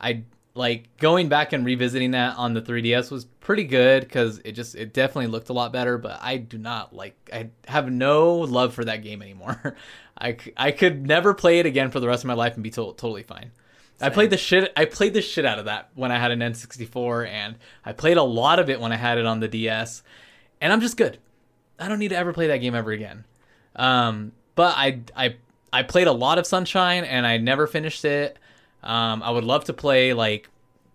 [0.00, 0.22] I
[0.54, 4.74] like going back and revisiting that on the 3DS was pretty good cuz it just
[4.74, 8.74] it definitely looked a lot better, but I do not like I have no love
[8.74, 9.76] for that game anymore.
[10.20, 12.70] I, I could never play it again for the rest of my life and be
[12.70, 13.50] to- totally fine.
[14.00, 16.40] I played the shit I played the shit out of that when I had an
[16.40, 20.02] N64 and I played a lot of it when I had it on the DS
[20.60, 21.18] and I'm just good.
[21.78, 23.24] I don't need to ever play that game ever again.
[23.76, 25.36] Um, but I I
[25.72, 28.38] I played a lot of Sunshine and I never finished it.
[28.82, 30.48] Um, I would love to play like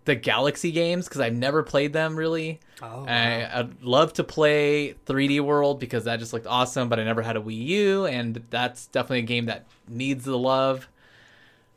[0.04, 2.60] the Galaxy games because I've never played them really.
[2.80, 7.04] Oh, I, I'd love to play 3D World because that just looked awesome, but I
[7.04, 10.88] never had a Wii U, and that's definitely a game that needs the love.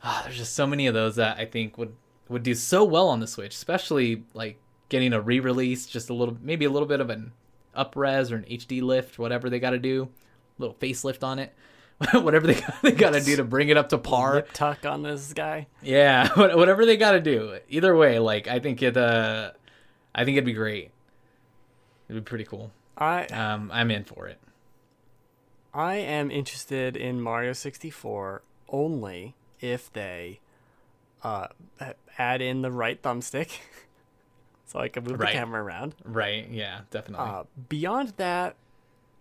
[0.03, 1.93] Ah, there's just so many of those that I think would
[2.29, 4.57] would do so well on the Switch, especially like
[4.89, 7.33] getting a re-release, just a little, maybe a little bit of an
[7.77, 10.07] upres or an HD lift, whatever they got to do,
[10.57, 11.53] a little facelift on it,
[12.13, 14.35] whatever they they got to do to bring it up to par.
[14.35, 15.67] Lip tuck on this guy.
[15.81, 17.59] Yeah, whatever they got to do.
[17.69, 19.51] Either way, like I think it, uh,
[20.13, 20.91] I think it'd be great.
[22.09, 22.71] It'd be pretty cool.
[22.97, 24.37] I Um, I'm in for it.
[25.73, 30.39] I am interested in Mario 64 only if they
[31.23, 31.47] uh,
[32.17, 33.59] add in the right thumbstick
[34.65, 35.27] so I can move Right.
[35.27, 35.95] the camera around.
[36.03, 36.47] Right?
[36.49, 37.25] Yeah, definitely.
[37.25, 38.55] Uh, beyond that,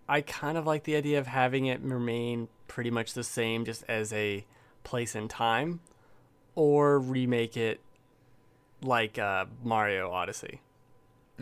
[0.09, 3.83] I kind of like the idea of having it remain pretty much the same just
[3.89, 4.45] as a
[4.85, 5.81] place in time
[6.55, 7.81] or remake it
[8.81, 10.61] like uh, Mario Odyssey.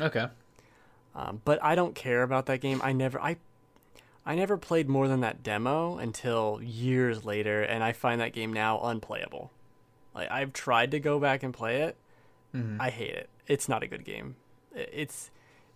[0.01, 0.25] okay.
[1.15, 2.81] Um, but I don't care about that game.
[2.83, 3.37] I never I
[4.25, 8.51] I never played more than that demo until years later, and I find that game
[8.53, 9.51] now unplayable.
[10.15, 11.95] Like I've tried to go back and play it.
[12.55, 12.77] Mhm.
[12.79, 13.29] I hate it.
[13.47, 14.35] It's not a good game.
[14.73, 15.29] It's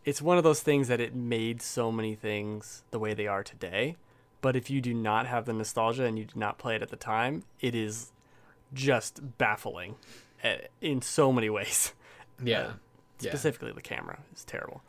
[0.06, 3.44] it's one of those things that it made so many things the way they are
[3.44, 3.96] today.
[4.44, 6.90] But if you do not have the nostalgia and you did not play it at
[6.90, 8.12] the time, it is
[8.74, 9.96] just baffling
[10.44, 11.94] eh, in so many ways.
[12.44, 12.74] Yeah.
[13.22, 13.30] yeah.
[13.30, 14.82] Specifically, the camera is terrible.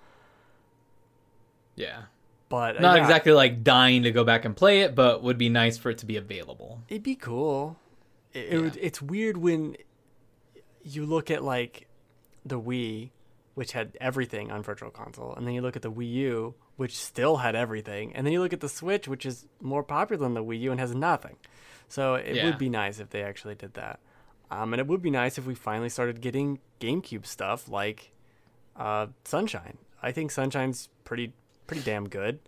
[1.77, 2.05] Yeah.
[2.49, 5.39] But uh, Not yeah, exactly like dying to go back and play it, but would
[5.39, 6.81] be nice for it to be available.
[6.89, 7.77] It'd be cool.
[8.33, 8.59] It, it Yeah.
[8.61, 9.77] would, it's weird when
[10.83, 11.87] you look at like
[12.45, 13.11] the Wii
[13.55, 16.97] which had everything on Virtual Console, and then you look at the Wii U, which
[16.97, 20.35] still had everything, and then you look at the Switch, which is more popular than
[20.35, 21.37] the Wii U and has nothing.
[21.89, 22.47] So it Yeah.
[22.47, 24.01] would be nice if they actually did that.
[24.51, 28.13] Um, and it would be nice if we finally started getting GameCube stuff like
[28.77, 29.79] uh, Sunshine.
[30.03, 31.33] I think Sunshine's pretty
[31.67, 32.41] pretty damn good.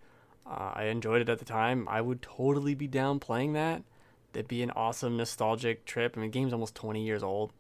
[0.45, 1.87] Uh, I enjoyed it at the time.
[1.89, 3.83] I would totally be down playing that.
[4.33, 6.15] That'd be an awesome nostalgic trip.
[6.17, 7.53] I mean, the game's almost 20 years old,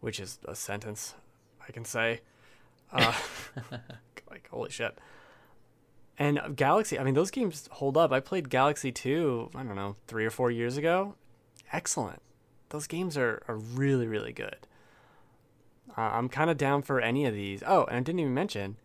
[0.00, 1.14] which is a sentence
[1.66, 2.20] I can say.
[2.92, 3.12] Uh,
[4.30, 4.96] like holy shit.
[6.18, 8.12] And Galaxy, I mean, those games hold up.
[8.12, 11.14] I played Galaxy 2, I don't know, three or four years ago.
[11.72, 12.20] Excellent.
[12.68, 14.66] Those games are, are really, really good.
[15.96, 17.62] Uh, I'm kind of down for any of these.
[17.66, 18.76] Oh, and I didn't even mention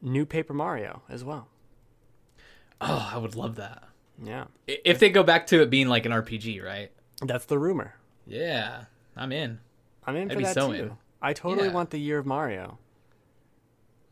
[0.00, 1.48] new Paper Mario as well.
[2.80, 3.82] Oh, I would love that.
[4.22, 4.44] Yeah.
[4.66, 6.90] If they go back to it being like an RPG, right?
[7.22, 7.94] That's the rumor.
[8.26, 8.84] Yeah,
[9.16, 9.60] I'm in.
[10.06, 10.74] I'm in I'd for that so too.
[10.78, 10.92] in.
[11.20, 11.74] I totally Yeah.
[11.74, 12.78] want the year of Mario.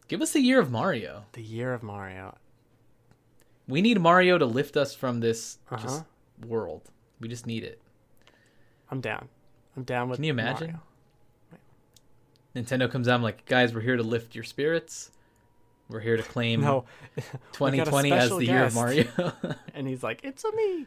[0.08, 1.24] Give us the year of Mario.
[1.32, 2.36] The year of Mario.
[3.66, 5.82] We need Mario to lift us from this Uh-huh.
[5.82, 6.04] just
[6.46, 6.90] world.
[7.20, 7.80] We just need it.
[8.90, 9.28] I'm down.
[9.76, 10.66] I'm down with Can you imagine?
[10.72, 10.82] Mario.
[12.54, 15.10] Nintendo comes out I'm like, guys, we're here to lift your spirits.
[15.88, 16.84] We're here to claim No,
[17.52, 18.74] 2020 as the year of.
[18.74, 19.06] Mario.
[19.74, 20.86] and he's like, "It's a me."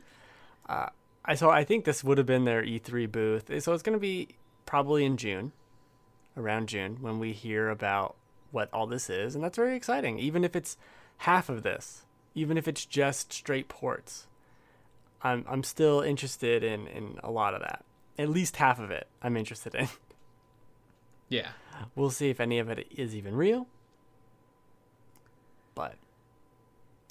[0.68, 0.88] Uh,
[1.24, 3.52] I so I think this would have been their E3 booth.
[3.63, 4.30] So it's going to be
[4.66, 5.52] probably in June,
[6.36, 8.16] around June, when we hear about
[8.52, 10.18] what all this is, and that's very exciting.
[10.18, 10.78] Even if it's
[11.18, 12.06] half of this,
[12.38, 14.28] even if it's just straight ports,
[15.23, 17.84] I'm I'm still interested in in a lot of that.
[18.19, 19.89] At least half of it, I'm interested in.
[21.30, 21.50] yeah.
[21.95, 23.67] We'll see if any of it is even real.
[25.73, 25.95] But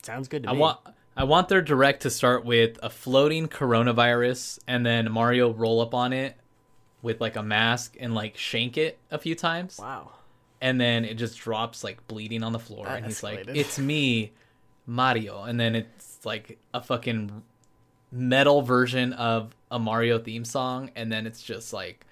[0.02, 0.58] sounds good to I me.
[0.60, 0.78] want
[1.16, 5.92] I want their direct to start with a floating coronavirus and then Mario roll up
[5.92, 6.36] on it
[7.02, 9.78] with like a mask and like shank it a few times.
[9.80, 10.12] wow.
[10.60, 13.78] and then it just drops like bleeding on the floor That and he's like it's
[13.78, 14.32] me
[14.86, 17.42] mario and then it's like a fucking
[18.12, 22.06] metal version of a mario theme song and then it's just like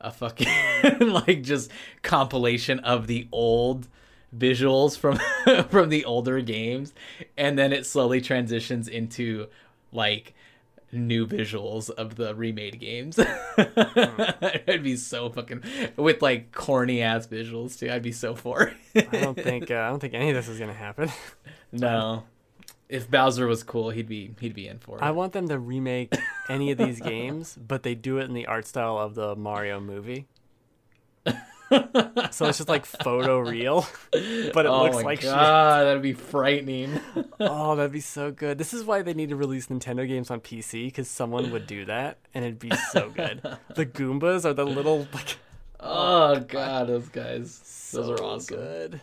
[0.00, 0.48] a fucking
[1.00, 1.70] like just
[2.02, 3.88] compilation of the old
[4.36, 5.18] visuals from
[5.68, 6.92] from the older games.
[7.36, 9.48] And then it slowly transitions into
[9.92, 10.34] like
[10.92, 13.18] new visuals of the remade games.
[13.58, 15.62] I'd be so fucking
[15.96, 17.90] with like corny ass visuals too.
[17.90, 19.08] I'd be so for it.
[19.12, 21.10] I don't think uh, I don't think any of this is gonna happen.
[21.72, 22.24] no.
[22.88, 25.02] If Bowser was cool, he'd be he'd be in for it.
[25.02, 26.14] I want them to remake
[26.50, 29.80] any of these games, but they do it in the art style of the Mario
[29.80, 30.26] movie.
[32.30, 36.12] so it's just like photo real, but it oh looks my like god, that'd be
[36.12, 37.00] frightening.
[37.40, 38.56] Oh, that'd be so good.
[38.56, 41.84] This is why they need to release Nintendo games on PC because someone would do
[41.86, 43.42] that, and it'd be so good.
[43.74, 45.38] the Goombas are the little like
[45.80, 47.90] oh, oh god, those guys.
[47.92, 48.56] Those are awesome.
[48.56, 49.00] good,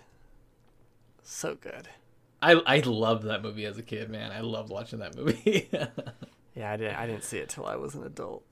[1.22, 1.90] so good.
[2.42, 4.32] I I loved that movie as a kid, man.
[4.32, 5.70] I loved watching that movie.
[6.60, 6.96] Yeah, I didn't.
[6.96, 8.44] I didn't see it till I was an adult.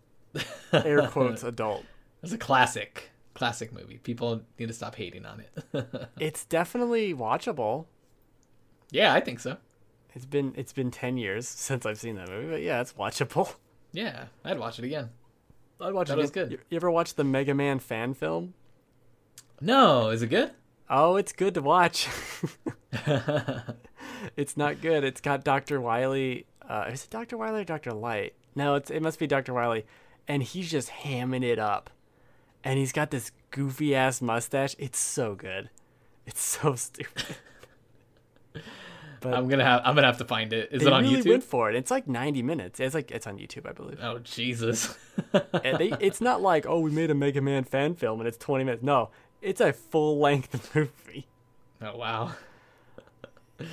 [0.71, 1.84] Air quotes adult.
[2.23, 3.97] It's a classic, classic movie.
[4.00, 5.88] People need to stop hating on it.
[6.19, 7.86] It's definitely watchable.
[8.91, 9.58] yeah, I think so.
[10.15, 13.56] It's been it's been ten years since I've seen that movie, but yeah, it's watchable.
[13.93, 15.10] Yeah, I'd watch it again.
[15.80, 16.21] I'd watch That it.
[16.21, 16.52] was good.
[16.52, 18.54] You, you ever watch the Mega Man fan film?
[19.62, 20.52] No, is it good?
[20.89, 22.08] Oh, it's good to watch.
[24.36, 25.04] it's not good.
[25.04, 25.80] It's got Dr.
[25.82, 26.45] Wily.
[26.67, 27.38] Uh, is it Dr.
[27.38, 27.91] Wily or Dr.
[27.93, 28.34] Light?
[28.56, 29.54] No, it's it must be Dr.
[29.54, 29.86] Wily,
[30.28, 31.89] and he's just hamming it up,
[32.67, 34.75] and he's got this goofy ass mustache.
[34.77, 35.69] It's so good.
[36.25, 37.38] It's so stupid.
[39.21, 40.69] But I'm gonna have I'm gonna have to find it.
[40.71, 41.30] Is it on really YouTube?
[41.30, 41.75] went for it.
[41.75, 42.80] It's like 90 minutes.
[42.80, 43.99] It's like it's on YouTube, I believe.
[44.01, 44.95] Oh Jesus!
[45.34, 48.38] and they, it's not like oh we made a Mega Man fan film and it's
[48.38, 48.84] 20 minutes.
[48.84, 49.10] No,
[49.41, 51.25] it's a full length movie,
[51.82, 52.34] oh wow!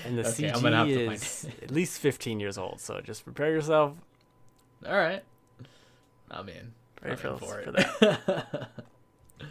[0.07, 2.81] and the Okay, I'm gonna have to CG find is at least 15 years old.
[2.81, 3.97] So just prepare yourself.
[4.87, 5.25] All right,
[6.31, 6.73] I'm in.
[7.05, 7.87] Very feels for for it.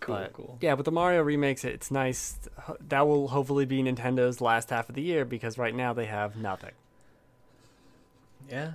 [0.00, 0.58] cool, But, cool.
[0.60, 2.38] Yeah, but the Mario remakes, it's nice.
[2.88, 6.36] That will hopefully be Nintendo's last half of the year because right now they have
[6.36, 6.72] nothing.
[8.48, 8.72] Yeah.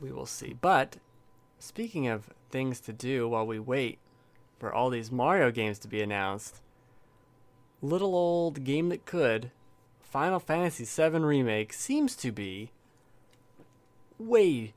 [0.00, 0.54] We will see.
[0.60, 0.96] But
[1.58, 3.98] speaking of things to do while we wait
[4.58, 6.60] for all these Mario games to be announced,
[7.80, 9.50] little old game that could,
[10.00, 12.70] Final Fantasy VII Remake seems to be
[14.18, 14.72] way,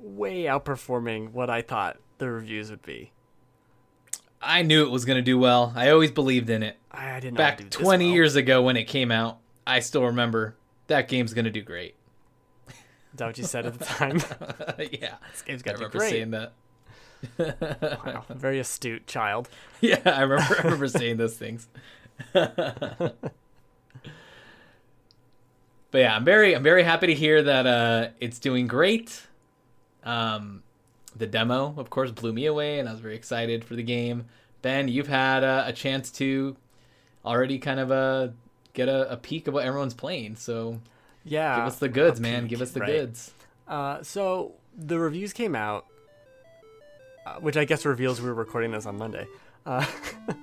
[0.00, 3.12] way outperforming what I thought the reviews would be.
[4.40, 5.72] I knew it was gonna do well.
[5.74, 6.76] I always believed in it.
[6.90, 8.14] I, didn't know Back do 20 well.
[8.14, 10.56] years ago when it came out, I still remember
[10.86, 11.94] that game's gonna do great.
[12.68, 12.74] Is
[13.16, 14.16] that what you said at the time?
[14.92, 16.10] yeah, this game's got to be remember great.
[16.10, 16.52] saying that.
[18.04, 19.48] Wow, very astute child.
[19.80, 20.54] Yeah, I remember.
[20.58, 21.68] I remember saying those things.
[22.32, 23.14] but
[25.92, 29.22] yeah, I'm very, I'm very happy to hear that uh, it's doing great.
[30.04, 30.62] Um,
[31.16, 34.26] the demo, of course, blew me away, and I was very excited for the game.
[34.62, 36.56] Ben, you've had uh, a chance to
[37.24, 38.28] already kind of uh,
[38.74, 40.36] get a, a peek of what everyone's playing.
[40.36, 40.80] So
[41.24, 41.56] Yeah.
[41.56, 42.42] give us the goods, man.
[42.42, 42.90] peek, Give us the right.
[42.92, 43.32] goods.
[43.66, 45.86] Uh, so the reviews came out,
[47.26, 49.26] uh, which I guess reveals we were recording this on Monday.
[49.66, 49.84] Uh,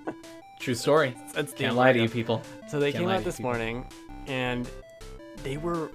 [0.60, 1.15] True story.
[1.34, 2.41] that's the Can't lie to you, people.
[2.70, 3.52] So they Can't came out this people.
[3.52, 3.86] morning,
[4.28, 4.70] and
[5.44, 5.89] they were.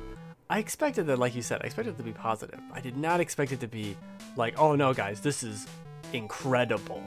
[0.51, 2.59] I expected that, like you said, I expected it to be positive.
[2.73, 3.97] I did not expect it to be
[4.37, 5.67] like, oh no, guys, this is
[6.13, 7.03] incredible.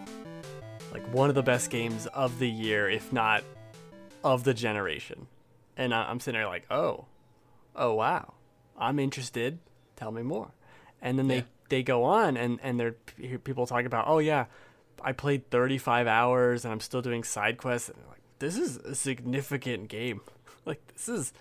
[0.93, 3.43] Like one of the best games of the year, if not
[4.23, 5.27] of the generation.
[5.75, 7.05] And I- I'm sitting there like, oh,
[7.75, 8.33] oh wow,
[8.77, 9.59] I'm interested.
[9.97, 10.51] Tell me more.
[11.01, 11.43] And then they Yeah.
[11.67, 12.93] they go on, and and they're
[13.43, 14.45] people talking about, oh yeah,
[15.01, 17.89] I played 35 hours, and I'm still doing side quests.
[17.89, 20.21] And like, this is a significant game.
[20.65, 21.33] like this is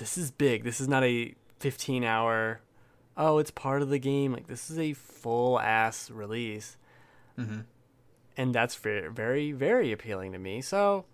[0.00, 0.64] this is big.
[0.64, 2.60] This is not a 15 hour.
[3.16, 4.32] Oh, it's part of the game.
[4.32, 6.76] Like this is a full ass release
[7.36, 7.60] hmm
[8.36, 11.04] and that's very very very appealing to me so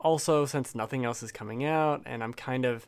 [0.00, 2.86] also since nothing else is coming out and i'm kind of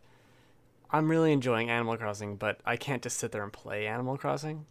[0.90, 4.64] i'm really enjoying animal crossing but i can't just sit there and play animal crossing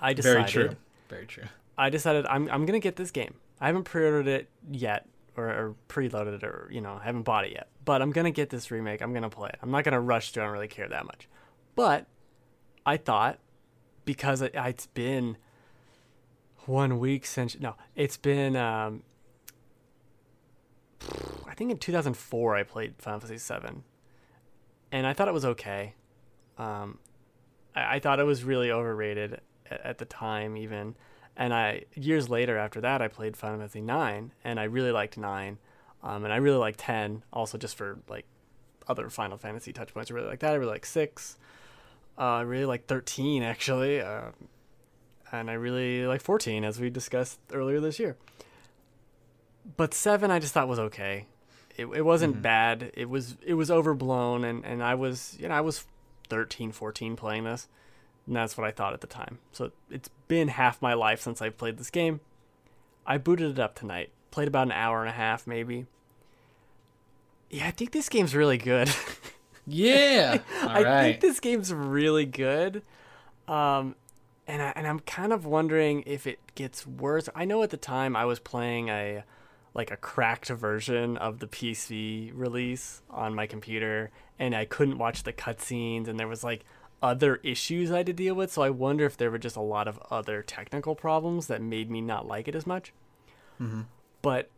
[0.00, 0.76] i decided Very true.
[1.08, 1.44] Very true.
[1.78, 5.74] i decided i'm, I'm gonna get this game i haven't pre-ordered it yet or, or
[5.88, 8.70] preloaded it or you know I haven't bought it yet but i'm gonna get this
[8.70, 9.02] remake.
[9.02, 9.58] I'm gonna play it.
[9.62, 11.28] I'm not gonna rush to i don't really care that much.
[11.74, 12.06] But
[12.86, 13.38] i thought
[14.04, 15.36] because it, it's been
[16.66, 19.02] one week since no it's been um
[21.46, 23.82] i think in 2004 i played final fantasy VII,
[24.92, 25.94] and i thought it was okay.
[26.58, 26.98] Um
[27.74, 29.40] i, I thought it was really overrated
[29.70, 30.96] at, at the time even.
[31.36, 35.16] And i years later after that i played final fantasy 9 and i really liked
[35.16, 35.58] 9
[36.02, 38.24] um, and i really like 10 also just for like
[38.88, 41.36] other final fantasy touch points i really like that i really like 6
[42.18, 44.30] uh, i really like 13 actually uh,
[45.32, 48.16] and I really like 14 as we discussed earlier this year.
[49.76, 51.26] But 7 I just thought was okay.
[51.76, 52.42] It, it wasn't Mhm.
[52.42, 52.90] bad.
[52.94, 55.84] It was it was overblown and and I was, you know, I was
[56.28, 57.68] 13, 14 playing this.
[58.26, 59.38] And that's what I thought at the time.
[59.52, 62.18] So it's been half my life since I've played this game.
[63.06, 64.10] I booted it up tonight.
[64.30, 65.86] Played about an hour and a half maybe.
[67.50, 68.90] Yeah, I think this game's really good.
[69.66, 70.38] Yeah.
[70.62, 71.02] All I right.
[71.02, 72.82] think this game's really good.
[73.46, 73.94] Um,
[74.48, 77.28] and I, and I'm kind of wondering if it gets worse.
[77.36, 79.22] I know at the time I was playing a
[79.72, 85.22] like a cracked version of the PC release on my computer, and I couldn't watch
[85.22, 86.64] the cutscenes, and there was like
[87.00, 88.50] other issues I had to deal with.
[88.50, 91.90] So I wonder if there were just a lot of other technical problems that made
[91.92, 92.92] me not like it as much.
[93.60, 93.84] Mhm.
[94.22, 94.50] But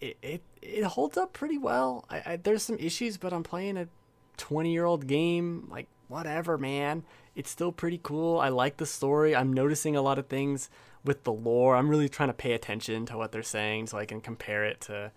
[0.00, 2.04] it, it it holds up pretty well.
[2.10, 3.88] I, I there's some issues, but I'm playing a
[4.36, 5.68] 20 year old game.
[5.70, 7.04] Like whatever, man.
[7.34, 8.38] It's still pretty cool.
[8.38, 9.34] I like the story.
[9.34, 10.70] I'm noticing a lot of things
[11.04, 11.76] with the lore.
[11.76, 14.80] I'm really trying to pay attention to what they're saying so I can compare it
[14.82, 15.10] to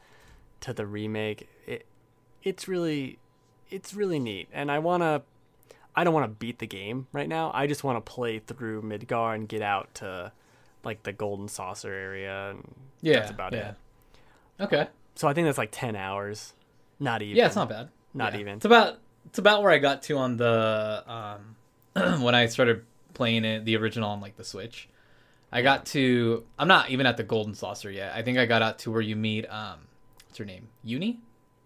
[0.62, 1.48] to the remake.
[1.66, 1.86] It
[2.44, 3.20] it's really
[3.70, 4.48] it's really neat.
[4.52, 5.22] And I want to
[5.96, 7.52] I don't want to beat the game right now.
[7.54, 10.32] I just want to play through Midgar and get out to
[10.88, 13.20] like the golden saucer area and yeah.
[13.20, 13.74] that's about yeah.
[14.60, 14.64] it.
[14.64, 14.88] Okay.
[15.16, 16.54] So I think that's like 10 hours.
[17.00, 17.38] Not even.
[17.38, 17.90] Yeah, it's not bad.
[18.14, 18.40] Not Yeah.
[18.40, 18.54] even.
[18.56, 18.98] It's about
[19.28, 23.78] it's about where I got to on the um when I started playing it the
[23.78, 24.90] original on like the Switch.
[25.52, 28.14] I got to I'm not even at the golden saucer yet.
[28.16, 29.80] I think I got out to where you meet um
[30.26, 30.70] what's her name?
[30.84, 31.20] Uni?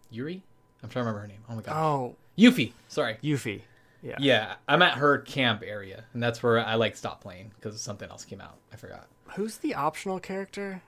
[0.10, 0.44] Yuri?
[0.84, 1.44] I'm trying to remember her name.
[1.48, 1.76] Oh my god.
[1.82, 2.74] Oh, Yuffie.
[2.90, 3.18] Sorry.
[3.24, 3.62] Yuffie.
[4.04, 4.16] Yeah.
[4.20, 8.10] Yeah, I'm at her camp area, and that's where I like stopped playing because something
[8.10, 8.58] else came out.
[8.74, 9.08] I forgot.
[9.36, 10.82] Who's the optional character?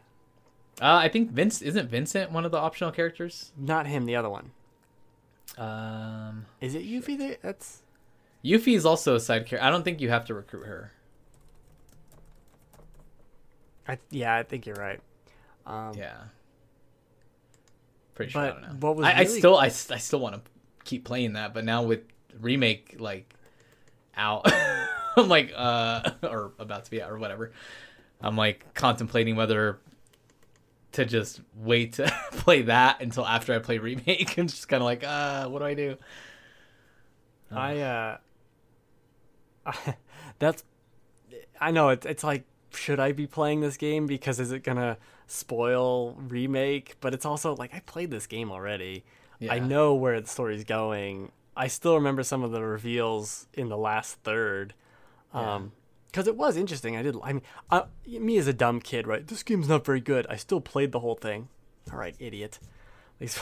[0.81, 3.51] Uh, I think Vince isn't Vincent one of the optional characters.
[3.55, 4.51] Not him, the other one.
[5.57, 7.17] Um, Is it Yuffie?
[7.19, 7.83] That, that's.
[8.43, 9.63] Yuffie is also a side character.
[9.65, 10.91] I don't think you have to recruit her.
[13.87, 14.99] I, yeah, I think you're right.
[15.65, 16.15] Um, Yeah.
[18.15, 18.41] Pretty sure.
[18.41, 18.87] I But don't know.
[18.87, 20.51] what was I, I really- still, I, I still want to
[20.83, 22.01] keep playing that, but now with
[22.39, 23.33] remake like
[24.15, 24.51] out,
[25.17, 27.51] I'm like, uh, or about to be out or whatever.
[28.21, 29.79] I'm like contemplating whether
[30.93, 34.37] to just wait to play that until after I play remake.
[34.37, 35.97] and just kind of like, uh, what do I do?
[37.51, 38.17] I uh
[40.39, 40.63] that's
[41.61, 44.97] I know it's it's like should I be playing this game because is it to
[45.27, 49.05] spoil remake but it's also like I played this game already.
[49.49, 51.31] I know where the story's going.
[51.55, 54.73] I still remember some of the reveals in the last third.
[55.33, 55.55] Yeah.
[55.55, 55.71] Um
[56.07, 56.95] because it was interesting.
[56.95, 57.15] I did.
[57.23, 57.41] I mean,
[57.71, 59.25] uh, me as a dumb kid, right?
[59.25, 60.27] This game's not very good.
[60.29, 61.47] I still played the whole thing.
[61.91, 62.59] All right, idiot.
[63.15, 63.39] At least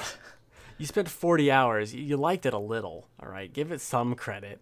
[0.78, 1.94] you spent 40 hours.
[1.94, 3.08] You, you liked it a little.
[3.22, 4.62] All right, give it some credit.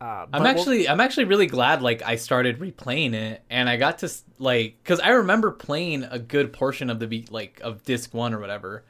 [0.00, 3.76] Uh, I'm we'll- actually I'm actually really glad like I started replaying it and I
[3.76, 7.60] got to s- like cuz I remember playing a good portion of the be- like
[7.64, 8.84] of disc 1 or whatever.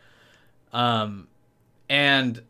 [0.74, 1.28] Um
[1.88, 2.42] and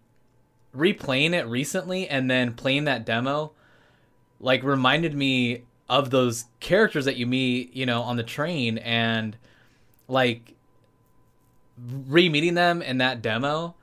[0.77, 3.53] replaying it recently and then playing that demo
[4.41, 9.37] like reminded me of those characters that you meet, you know, on the train and
[10.07, 10.55] like
[12.07, 13.75] re-meeting them in that demo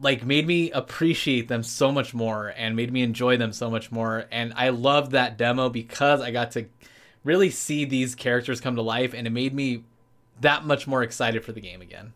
[0.00, 3.90] like made me appreciate them so much more and made me enjoy them so much
[3.90, 4.26] more.
[4.30, 6.66] And I loved that demo because I got to
[7.24, 9.84] really see these characters come to life and it made me
[10.40, 12.12] that much more excited for the game again.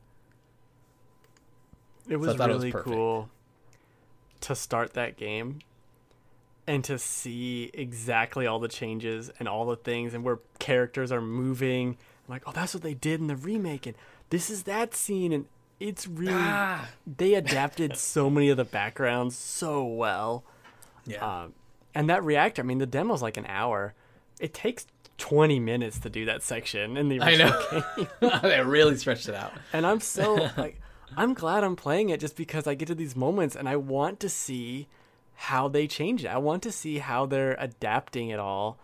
[2.08, 3.28] It was thought it was really cool
[4.42, 5.60] to start that game
[6.66, 11.20] and to see exactly all the changes and all the things and where characters are
[11.20, 11.96] moving.
[12.28, 13.96] I'm like, oh, that's what they did in the remake, and
[14.30, 15.46] this is that scene, and
[15.80, 16.88] it's really Ah.
[17.06, 20.44] they adapted so many of the backgrounds so well.
[21.04, 21.42] Yeah.
[21.42, 21.54] Um,
[21.94, 23.94] and that reactor, I mean, the demo's like an hour.
[24.40, 24.86] It takes
[25.18, 27.82] 20 minutes to do that section in the I original know.
[28.20, 28.40] game.
[28.42, 29.52] they really stretched it out.
[29.72, 30.80] And I'm so like
[31.16, 34.20] I'm glad I'm playing it just because I get to these moments and I want
[34.20, 34.88] to see
[35.34, 36.28] how they change it.
[36.28, 38.78] I want to see how they're adapting it all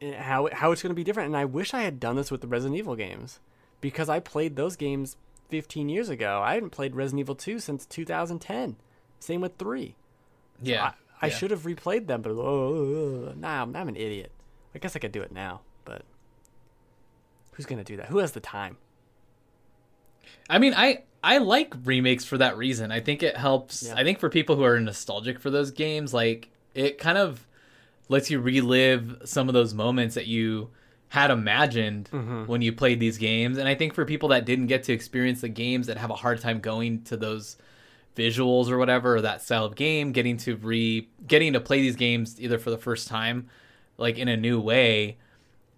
[0.00, 1.28] and how how it's going to be different.
[1.28, 3.40] And I wish I had done this with the Resident Evil games
[3.80, 5.16] because I played those games
[5.48, 6.40] 15 years ago.
[6.42, 8.76] I hadn't played Resident Evil 2 since 2010.
[9.20, 9.94] Same with 3.
[10.62, 10.84] Yeah.
[10.84, 11.34] I, I yeah.
[11.34, 14.30] should have replayed them, but oh, nah, I'm, I'm an idiot.
[14.74, 16.02] I guess I could do it now, but
[17.52, 18.06] who's going to do that?
[18.06, 18.76] Who has the time?
[20.50, 22.92] I mean, I I like remakes for that reason.
[22.92, 23.84] I think it helps.
[23.84, 23.94] Yeah.
[23.96, 27.46] I think for people who are nostalgic for those games, like it kind of
[28.08, 30.70] lets you relive some of those moments that you
[31.08, 32.44] had imagined Mm-hmm.
[32.46, 33.56] when you played these games.
[33.58, 36.14] And I think for people that didn't get to experience the games that have a
[36.14, 37.56] hard time going to those
[38.16, 41.96] visuals or whatever or that style of game, getting to re getting to play these
[41.96, 43.48] games either for the first time,
[43.96, 45.16] like in a new way,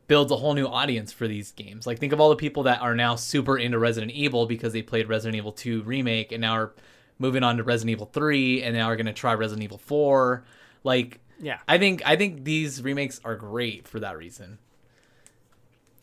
[0.08, 1.86] builds a whole new audience for these games.
[1.86, 4.82] Like think of all the people that are now super into Resident Evil because they
[4.82, 6.72] played Resident Evil 2 remake and now are
[7.18, 10.44] moving on to Resident Evil 3 and now are going to try Resident Evil 4.
[10.84, 11.58] Like Yeah.
[11.66, 14.58] I think I think these remakes are great for that reason.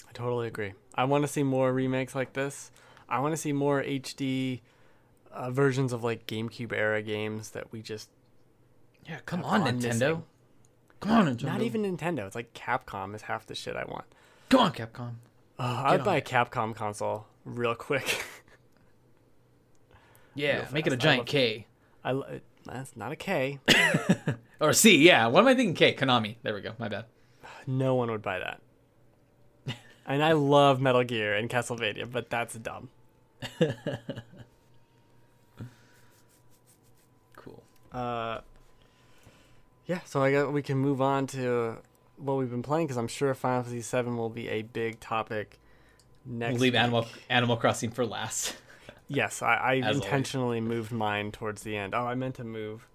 [0.09, 0.73] I totally agree.
[0.95, 2.71] I want to see more remakes like this.
[3.09, 4.61] I want to see more HD
[5.31, 8.09] uh, versions of like GameCube era games that we just
[9.07, 9.81] Yeah, come on Nintendo.
[9.81, 10.23] missing.
[11.03, 11.43] Come on Nintendo.
[11.43, 12.25] not even Nintendo.
[12.25, 14.05] It's like Capcom is half the shit I want.
[14.49, 15.13] Come on Capcom.
[15.59, 16.21] Uh, I'd on buy a.
[16.21, 18.23] Capcom console real quick.
[20.35, 21.03] Yeah, Real make it a fast.
[21.03, 21.67] I giant love- K.
[22.03, 23.59] I lo- that's not a K.
[24.59, 25.27] Or C, yeah.
[25.27, 25.75] What am I thinking?
[25.75, 26.37] K, Konami.
[26.41, 26.71] There we go.
[26.79, 27.05] My bad.
[27.67, 28.61] No one would buy that.
[30.07, 32.89] and I love Metal Gear and Castlevania, but that's dumb.
[37.35, 37.61] Cool.
[37.91, 38.39] Uh,
[39.85, 41.77] yeah, so I got we can move on to
[42.17, 45.59] what we've been playing because I'm sure Final Fantasy VII will be a big topic
[46.25, 46.53] next.
[46.53, 46.81] We'll leave week.
[46.81, 48.55] Animal Animal Crossing for last.
[49.09, 49.97] Yes, I, I As always.
[50.05, 51.93] intentionally moved mine towards the end.
[51.93, 52.87] Oh, I meant to move.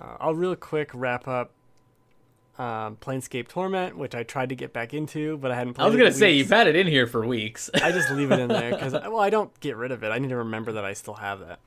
[0.00, 1.52] Uh, I'll real quick wrap up
[2.58, 5.74] um, Planescape Torment, which I tried to get back into, but I hadn't.
[5.74, 7.68] Played I was gonna say you've had it in here for weeks.
[7.74, 10.08] I just leave it in there because well, I don't get rid of it.
[10.08, 11.60] I need to remember that I still have that.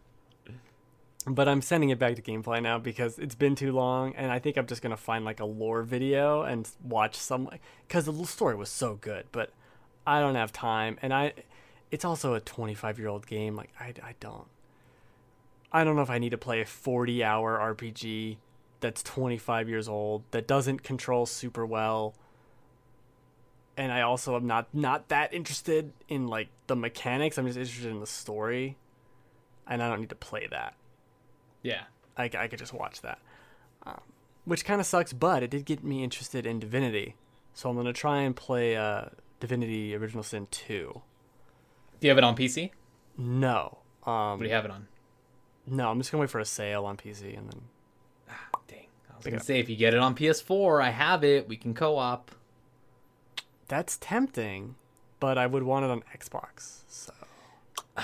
[1.25, 4.39] But I'm sending it back to Gamefly now because it's been too long, and I
[4.39, 7.49] think I'm just gonna find like a lore video and watch some
[7.87, 9.25] because the story was so good.
[9.31, 9.51] But
[10.07, 11.33] I don't have time, and I
[11.91, 13.55] it's also a 25 year old game.
[13.55, 14.47] Like I, I don't
[15.71, 18.37] I don't know if I need to play a 40 hour RPG
[18.79, 22.15] that's 25 years old that doesn't control super well
[23.79, 27.37] and I also am not not that interested in like the mechanics.
[27.37, 28.75] I'm just interested in the story,
[29.65, 30.73] and I don't need to play that.
[31.63, 31.83] Yeah.
[32.17, 33.19] I, I could just watch that,
[33.85, 34.01] um,
[34.45, 35.13] which kind of sucks.
[35.13, 37.15] But it did get me interested in Divinity,
[37.53, 39.05] so I'm gonna try and play uh,
[39.39, 41.01] Divinity Original Sin two.
[41.99, 42.71] Do you have it on PC?
[43.17, 44.87] No, um, What do you have it on?
[45.67, 47.61] no, I'm just gonna wait for a sale on PC and then.
[48.67, 48.87] Dang.
[49.11, 51.47] I was gonna say if you get it on PS4, I have it.
[51.47, 52.31] We can co-op.
[53.67, 54.75] That's tempting,
[55.19, 56.81] but I would want it on Xbox.
[56.87, 57.13] So.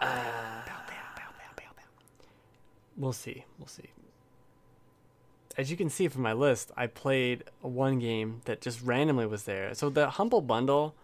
[0.00, 0.08] yeah.
[0.08, 1.22] Uh, so bow, bow,
[1.56, 2.26] bow, bow.
[2.96, 3.44] We'll see.
[3.58, 3.90] We'll see.
[5.56, 9.44] As you can see from my list, I played one game that just randomly was
[9.44, 9.72] there.
[9.74, 10.94] So the Humble Bundle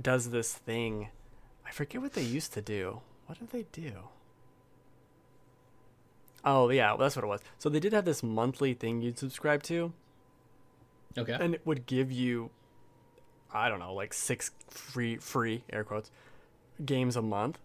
[0.00, 1.08] does this thing.
[1.66, 3.00] I forget what they used to do.
[3.26, 3.92] What did they do?
[6.44, 7.40] Oh yeah, well, that's what it was.
[7.58, 9.92] So they did have this monthly thing you'd subscribe to,
[11.16, 11.32] Okay.
[11.32, 12.50] and it would give you,
[13.52, 16.10] I don't know, like six free free air quotes
[16.84, 17.58] games a month,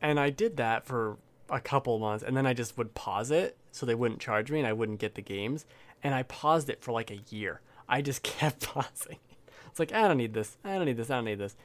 [0.00, 1.18] and I did that for
[1.48, 4.58] a couple months, and then I just would pause it so they wouldn't charge me
[4.58, 5.66] and I wouldn't get the games,
[6.02, 7.60] and I paused it for like a year.
[7.88, 9.18] I just kept pausing.
[9.66, 10.56] It's like I don't need this.
[10.64, 11.10] I don't need this.
[11.10, 11.56] I don't need this.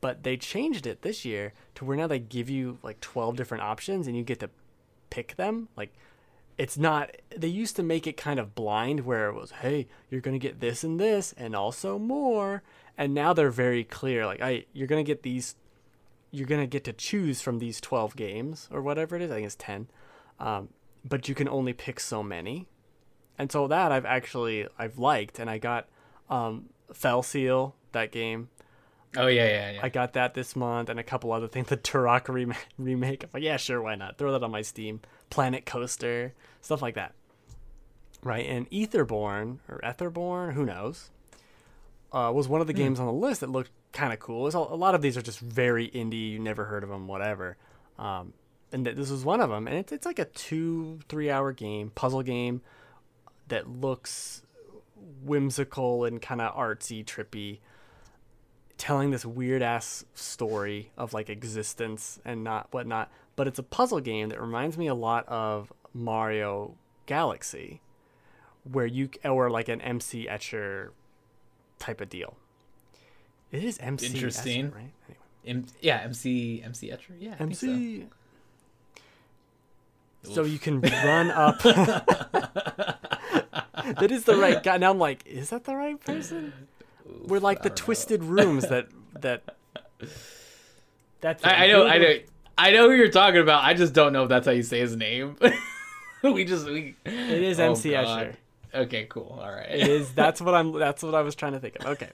[0.00, 3.62] But they changed it this year to where now they give you like 12 different
[3.62, 4.48] options and you get to
[5.10, 5.68] pick them.
[5.76, 5.92] Like
[6.56, 10.20] it's not they used to make it kind of blind where it was, "Hey, you're
[10.20, 12.62] going to get this and this and also more."
[12.96, 15.54] And now they're very clear like, "I you're going to get these
[16.30, 19.30] you're going to get to choose from these 12 games or whatever it is.
[19.30, 19.88] I think it's 10.
[20.38, 20.68] Um,
[21.04, 22.68] but you can only pick so many.
[23.38, 25.88] And so that I've actually I've liked and I got
[26.28, 28.48] um Fell Seal that game
[29.16, 29.80] oh yeah, yeah, yeah.
[29.82, 31.68] I got that this month and a couple other things.
[31.70, 33.24] The Turok rem- remake.
[33.24, 34.18] I'm like, yeah, sure, why not?
[34.18, 35.00] Throw that on my Steam.
[35.30, 37.14] Planet Coaster, stuff like that.
[38.22, 41.10] Right, and Etherborn or Etherborn, who knows,
[42.12, 44.46] uh, was one of the games on the list that looked kind of cool.
[44.46, 46.32] It's a, a lot of these are just very indie.
[46.32, 47.56] You never heard of them, whatever.
[47.98, 48.32] Um,
[48.72, 51.52] and th- this was one of them, and it's it's like a two three hour
[51.52, 52.62] game, puzzle game
[53.48, 54.42] that looks
[55.22, 57.58] whimsical and kind of artsy, trippy
[58.80, 63.10] telling this weird ass story of like existence and not whatnot.
[63.36, 67.82] But it's a puzzle game that reminds me a lot of Mario Galaxy,
[68.64, 70.92] where you or like an MC Etcher
[71.80, 72.36] type of deal.
[73.50, 74.70] It is MC Interesting.
[74.70, 74.92] right?
[75.44, 75.46] Anyway.
[75.46, 77.14] M- yeah, MC MC Etcher.
[77.18, 77.66] Yeah, I think so.
[77.66, 78.06] MC.
[80.22, 81.60] So you can run up.
[81.62, 82.98] that
[84.10, 84.76] is the right guy.
[84.76, 86.52] Now I'm like, is that the right person?
[87.26, 87.84] We're like the don't know.
[87.84, 88.88] twisted rooms that
[89.20, 89.42] that.
[91.20, 91.44] That's.
[91.44, 92.14] I, I know, I know,
[92.56, 93.62] I know who you're talking about.
[93.64, 95.36] I just don't know if that's how you say his name.
[96.22, 96.94] we just we.
[97.04, 98.06] It is Oh, MC God.
[98.06, 98.34] Escher.
[98.74, 99.38] Okay, cool.
[99.42, 99.68] All right.
[99.68, 100.12] It is.
[100.12, 100.72] That's what I'm.
[100.78, 101.86] That's what I was trying to think of.
[101.86, 102.10] Okay.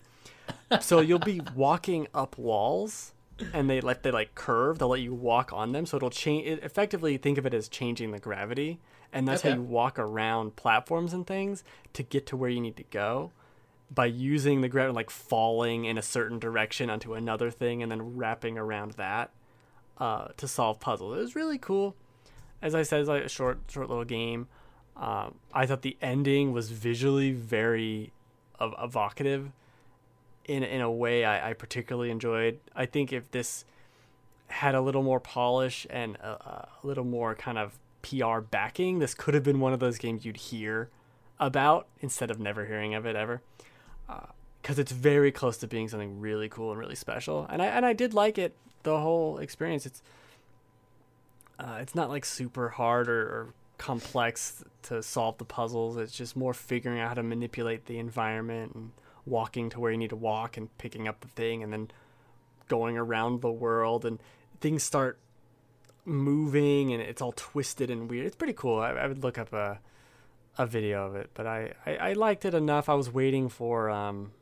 [0.80, 3.12] So you'll be walking up walls,
[3.52, 4.78] and they like they like curve.
[4.78, 6.46] They'll let you walk on them, so it'll change.
[6.46, 8.80] It, effectively, think of it as changing the gravity,
[9.12, 9.50] and that's Okay.
[9.50, 13.32] how you walk around platforms and things to get to where you need to go.
[13.88, 18.16] By using the gravity, like falling in a certain direction onto another thing, and then
[18.16, 19.30] wrapping around that
[19.98, 21.16] uh, to solve puzzles.
[21.16, 21.94] It was really cool.
[22.60, 24.48] As I said, it's like a short, short little game.
[24.96, 28.12] Um, I thought the ending was visually very
[28.60, 29.52] ev- evocative
[30.46, 32.58] in in a way I, I particularly enjoyed.
[32.74, 33.64] I think if this
[34.48, 39.12] had a little more polish and a, a little more kind of PR backing, this
[39.14, 40.88] could have been one of those games you'd hear
[41.38, 43.42] about instead of never hearing of it ever.
[44.62, 47.84] Because it's very close to being something really cool and really special, and I and
[47.84, 49.84] I did like it the whole experience.
[49.86, 50.02] It's
[51.58, 55.96] uh, it's not like super hard or, or complex to solve the puzzles.
[55.96, 58.92] It's just more figuring out how to manipulate the environment and
[59.24, 61.90] walking to where you need to walk and picking up the thing and then
[62.68, 64.20] going around the world and
[64.60, 65.18] things start
[66.04, 68.26] moving and it's all twisted and weird.
[68.26, 68.78] It's pretty cool.
[68.78, 69.80] I, I would look up a
[70.58, 72.88] a video of it, but I, I, I liked it enough.
[72.88, 74.32] I was waiting for um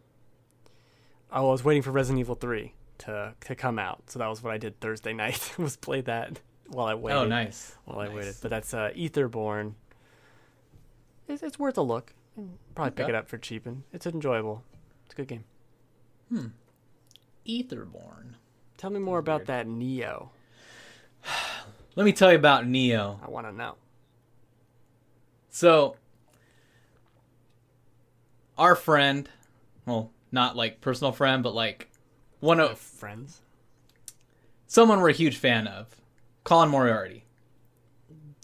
[1.30, 4.10] I was waiting for Resident Evil 3 to to come out.
[4.10, 5.52] So that was what I did Thursday night.
[5.58, 7.76] was play that while I waited oh, nice.
[7.84, 8.36] while I waited.
[8.40, 9.74] But that's uh, Etherborn.
[11.28, 12.12] It's, it's worth a look.
[12.74, 14.62] Probably pick it up for cheap, and it's enjoyable.
[15.04, 15.44] It's a good game.
[16.28, 16.46] Hmm.
[17.46, 18.34] Etherborn.
[18.76, 20.28] Tell me more about that Nioh.
[21.96, 23.18] Let me tell you about Nioh.
[23.24, 23.76] I want to know.
[25.50, 25.96] So,
[28.58, 29.28] our friend,
[29.86, 31.90] well, not like personal friend, but like
[32.40, 33.40] one of friends.
[34.66, 35.86] someone we're a huge fan of,
[36.44, 37.24] Colin Moriarty.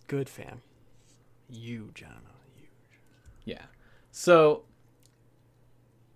[0.06, 0.62] Good fam.
[1.50, 2.30] Huge, I don't know.
[2.56, 2.68] Huge.
[3.44, 3.62] Yeah.
[4.10, 4.62] So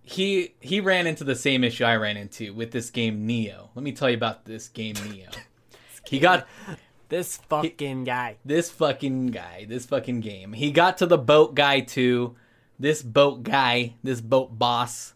[0.03, 3.69] he he ran into the same issue I ran into with this game Nioh.
[3.75, 5.35] Let me tell you about this game Nioh.
[6.07, 6.47] he got
[7.09, 8.37] This fucking guy.
[8.43, 10.53] this fucking guy, this fucking game.
[10.53, 12.35] He got to the boat guy too.
[12.79, 15.13] This boat guy, this boat boss,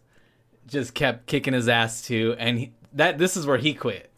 [0.66, 4.09] just kept kicking his ass too, and he, that this is where he quit.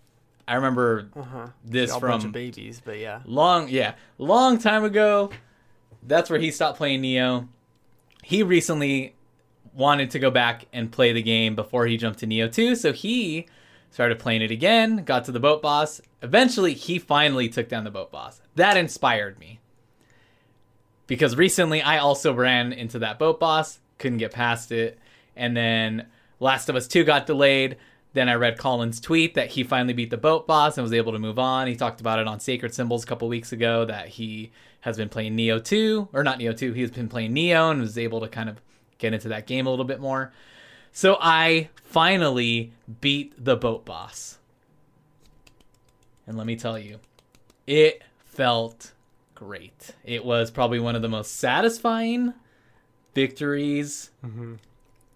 [0.47, 1.47] I remember Uh huh.
[1.64, 3.20] this a bunch of from babies, but yeah.
[3.24, 5.30] long, yeah, long time ago.
[6.03, 7.47] That's where he stopped playing Nioh.
[8.24, 9.14] He recently
[9.72, 12.93] wanted to go back and play the game before he jumped to Nioh 2, so
[12.93, 13.47] he
[13.90, 16.01] started playing it again, got to the boat boss.
[16.22, 18.40] Eventually, he finally took down the boat boss.
[18.57, 19.61] That inspired me.
[21.07, 24.99] Because recently I also ran into that boat boss, couldn't get past it,
[25.36, 26.07] and then
[26.40, 27.76] Last of Us 2 got delayed.
[28.15, 31.13] Then I read Colin's tweet that he finally beat the boat boss and was able
[31.13, 31.67] to move on.
[31.67, 34.51] He talked about it on Sacred Symbols a couple weeks ago that he
[34.83, 37.97] has been playing Nioh 2, or not Nioh 2, he's been playing Nioh and was
[37.97, 38.61] able to kind of
[38.99, 40.33] get into that game a little bit more.
[40.93, 44.39] So I finally beat the boat boss.
[46.27, 46.99] And let me tell you,
[47.67, 48.93] it felt
[49.35, 49.95] great.
[50.05, 52.35] It was probably one of the most satisfying
[53.15, 54.55] victories mm-hmm.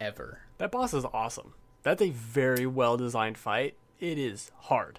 [0.00, 0.40] ever.
[0.58, 1.52] That boss is awesome.
[1.86, 3.76] That's a very well designed fight.
[4.00, 4.98] It is hard.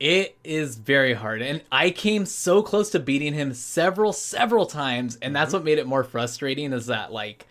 [0.00, 1.42] It is very hard.
[1.42, 5.18] And I came so close to beating him several, several times.
[5.20, 5.56] And that's mm-hmm.
[5.56, 7.46] what made it more frustrating is that, like,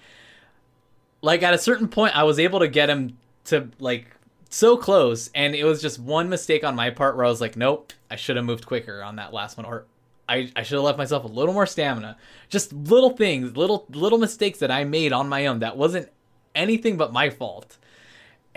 [1.22, 4.08] like at a certain point, I was able to get him to, like,
[4.50, 5.30] so close.
[5.36, 8.16] And it was just one mistake on my part where I was like, nope, I
[8.16, 9.68] should have moved quicker on that last one.
[9.68, 9.86] Or
[10.28, 12.18] I, I should have left myself a little more stamina.
[12.50, 16.10] Just little things, little, little mistakes that I made on my own that wasn't
[16.56, 17.78] anything but my fault.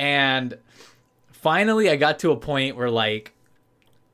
[0.01, 0.57] And
[1.31, 3.35] finally, I got to a point where, like,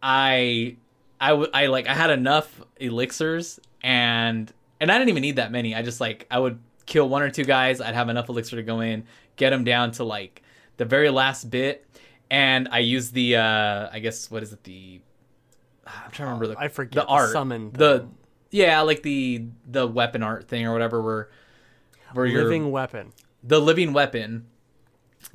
[0.03, 0.77] I
[1.21, 5.75] I I like I had enough elixirs and and I didn't even need that many.
[5.75, 7.81] I just like I would kill one or two guys.
[7.81, 9.05] I'd have enough elixir to go in,
[9.37, 10.43] get them down to like
[10.77, 11.87] the very last bit,
[12.31, 15.01] and I used the uh I guess what is it the
[15.87, 18.09] I'm trying to remember the I forget the the art summon the
[18.51, 21.31] yeah like the the weapon art thing or whatever where
[22.13, 23.13] where you're Living weapon.
[23.43, 24.47] the living weapon.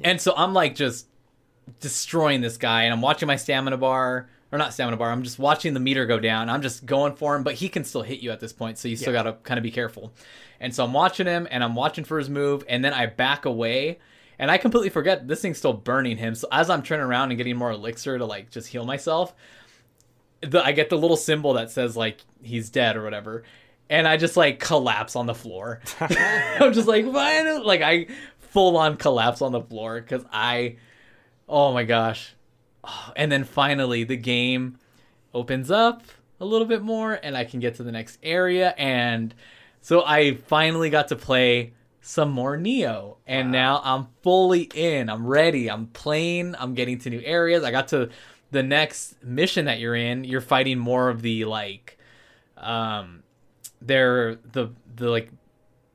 [0.04, 1.08] And so I'm like just
[1.80, 5.12] destroying this guy, and I'm watching my stamina bar, or not stamina bar.
[5.12, 6.50] I'm just watching the meter go down.
[6.50, 8.88] I'm just going for him, but he can still hit you at this point, so
[8.88, 9.24] you still Yeah.
[9.24, 10.12] gotta kind of be careful.
[10.60, 13.46] And so I'm watching him, and I'm watching for his move, and then I back
[13.46, 14.00] away,
[14.40, 16.36] and I completely forget this thing's still burning him.
[16.36, 19.34] So as I'm turning around and getting more elixir to like just heal myself,
[20.42, 23.44] the, I get the little symbol that says like he's dead or whatever,
[23.90, 25.80] and I just like collapse on the floor.
[26.00, 27.44] I'm just like, why?
[27.44, 28.08] don't- Like I
[28.52, 30.78] full on collapse on the floor because I,
[31.50, 32.36] oh my gosh,
[33.16, 34.78] and then finally the game
[35.34, 36.04] opens up
[36.40, 39.34] a little bit more, and I can get to the next area, and
[39.82, 45.10] so I finally got to play some more Nioh, and now I'm fully in.
[45.10, 45.70] I'm ready.
[45.70, 46.56] I'm playing.
[46.58, 47.64] I'm getting to new areas.
[47.64, 48.10] I got to
[48.50, 50.24] the next mission that you're in.
[50.24, 51.98] You're fighting more of the like,
[52.58, 53.24] um,
[53.82, 55.32] they're the the like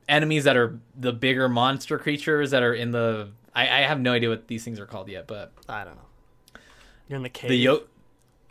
[0.09, 3.29] enemies that are the bigger monster creatures that are in the.
[3.55, 6.61] I, I have no idea what these things are called yet, but I don't know.
[7.09, 7.49] You're in the cave.
[7.51, 7.83] the yo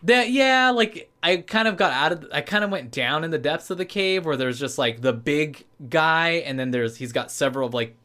[0.04, 3.32] that yeah like i kind of got out of i kind of went down in
[3.32, 6.98] the depths of the cave where there's just like the big guy and then there's
[6.98, 7.96] he's got several of like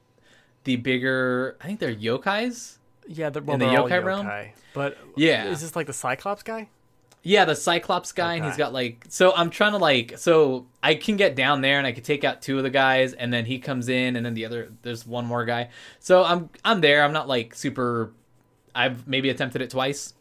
[0.65, 2.79] the bigger i think they're yokais
[3.11, 4.31] yeah, the, well, in the they're all yokai realm?
[4.73, 5.51] But Yeah.
[5.51, 6.69] is this like the Cyclops guy?
[7.23, 10.95] Yeah the cyclops guy and he's got like so i'm trying to like so i
[10.95, 13.45] can get down there and i can take out two of the guys and then
[13.45, 15.69] he comes in and then the other there's one more guy
[15.99, 18.13] so i'm i'm there i'm not like super
[18.75, 20.15] i've maybe attempted it twice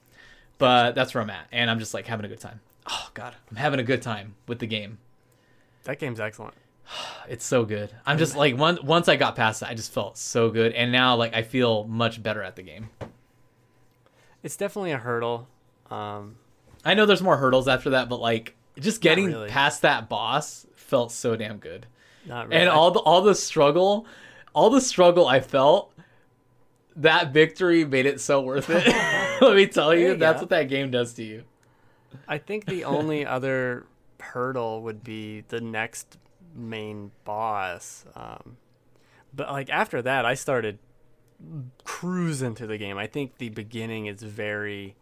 [0.57, 3.33] but that's where i'm at and i'm just like having a good time oh god
[3.49, 4.97] i'm having a good time with the game
[5.85, 6.53] That game's excellent.
[7.29, 7.91] It's so good.
[8.07, 10.91] I'm just like one, once I got past it, I just felt so good, and
[10.91, 12.89] now like I feel much better at the game.
[14.41, 15.47] It's definitely a hurdle.
[15.91, 16.37] Um,
[16.85, 19.49] I know there's more hurdles after that, but like just getting really.
[19.49, 21.85] past that boss felt so damn good.
[22.25, 22.61] not really.
[22.61, 24.05] And all the all the struggle,
[24.53, 25.93] all the struggle I felt,
[26.95, 28.87] that victory made it so worth it.
[29.41, 30.41] Let me tell you, that's go.
[30.41, 31.43] what that game does to you.
[32.27, 33.85] I think the only other
[34.19, 36.17] hurdle would be the next
[36.55, 38.05] main boss.
[38.15, 38.57] Um,
[39.33, 40.79] but like after that, I started
[41.83, 42.97] cruising through the game.
[42.97, 44.95] I think the beginning is very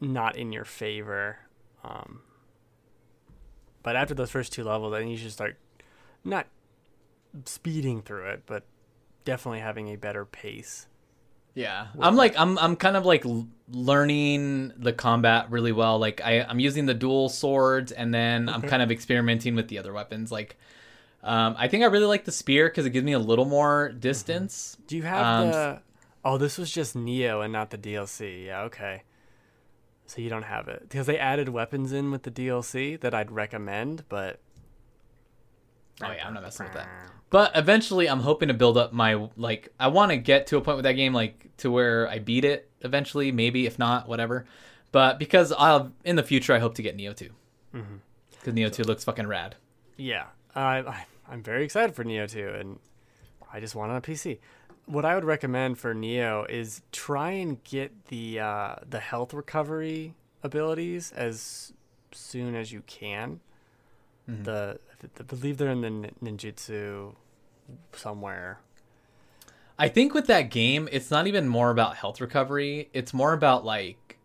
[0.00, 1.38] not in your favor.
[1.82, 2.20] Um,
[3.82, 5.56] but after those first two levels, I think you should start
[6.24, 6.46] not
[7.44, 8.64] speeding through it, but
[9.24, 10.86] definitely having a better pace.
[11.54, 13.24] Yeah, I'm like I'm I'm kind of like
[13.68, 16.00] learning the combat really well.
[16.00, 19.78] Like I I'm using the dual swords, and then I'm kind of experimenting with the
[19.78, 20.32] other weapons.
[20.32, 20.56] Like,
[21.22, 23.90] um, I think I really like the spear because it gives me a little more
[23.90, 24.76] distance.
[24.88, 25.80] Do you have Um, the?
[26.24, 28.46] Oh, this was just Nioh and not the DLC.
[28.46, 29.02] Yeah, okay.
[30.06, 33.30] So you don't have it because they added weapons in with the DLC that I'd
[33.30, 34.40] recommend, but
[36.02, 36.88] Oh yeah, I'm not messing with that.
[37.30, 39.72] But eventually, I'm hoping to build up my like.
[39.78, 42.44] I want to get to a point with that game, like to where I beat
[42.44, 43.32] it eventually.
[43.32, 44.44] Maybe if not, whatever.
[44.92, 47.30] But because I'll in the future, I hope to get Nioh 2
[47.74, 47.94] mm-hmm.
[48.30, 49.56] because Nioh Two looks fucking rad.
[49.96, 52.78] yeah, I, I I'm very excited for Nioh 2, and
[53.52, 54.38] I just want it on a PC.
[54.86, 60.14] What I would recommend for Nioh is try and get the uh, the health recovery
[60.42, 61.72] abilities as
[62.12, 63.40] soon as you can.
[64.26, 64.78] The
[65.18, 67.14] I believe they're in the ninjutsu
[67.92, 68.58] somewhere.
[69.78, 72.88] I think with that game, it's not even more about health recovery.
[72.92, 74.18] It's more about like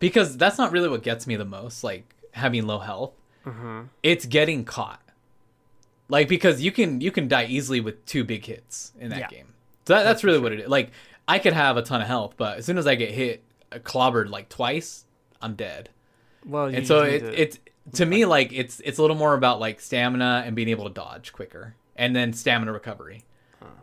[0.00, 3.12] because that's not really what gets me the most, like having low health.
[3.44, 3.82] Mm-hmm.
[4.02, 5.02] It's getting caught.
[6.08, 9.28] Like because you can you can die easily with two big hits in that Yeah.
[9.28, 9.54] game.
[9.88, 10.68] So that, that's really what it is.
[10.68, 10.90] Like
[11.26, 13.78] I could have a ton of health, but as soon as I get hit, uh,
[13.78, 15.04] clobbered like twice,
[15.42, 15.88] I'm dead.
[16.46, 17.58] Well, you and so it, to- it's
[17.94, 20.90] to me like it's it's a little more about like stamina and being able to
[20.92, 23.24] dodge quicker and then stamina recovery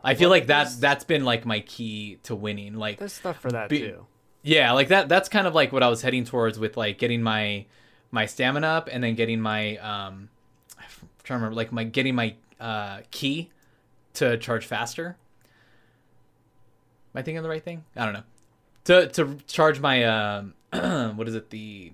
[0.04, 3.40] i feel Well, like that's that's been like my key to winning like there's stuff
[3.42, 4.06] for that be- too.
[4.44, 7.24] yeah like that that's kind of like what i was heading towards with like getting
[7.24, 7.66] my
[8.12, 10.30] my stamina up and then getting my um
[10.78, 10.86] i'm
[11.24, 13.50] trying to remember like my getting my uh key
[14.14, 15.18] to charge faster
[17.16, 18.24] am i thinking the right thing i don't know
[18.84, 20.54] to to charge my um
[21.18, 21.92] what is it the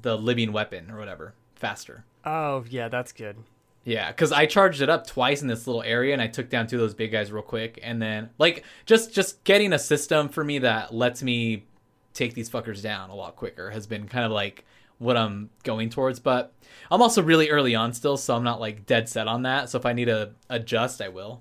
[0.00, 3.36] the living weapon or whatever faster Oh yeah, that's good.
[3.84, 6.66] yeah, because I charged it up twice in this little area, and I took down
[6.66, 10.28] two of those big guys real quick, and then like just just getting a system
[10.28, 11.64] for me that lets me
[12.12, 14.64] take these fuckers down a lot quicker has been kind of like
[14.98, 16.18] what I'm going towards.
[16.18, 16.52] But
[16.90, 19.70] I'm also really early on still, so I'm not like dead set on that.
[19.70, 21.40] So if I need to adjust, I will.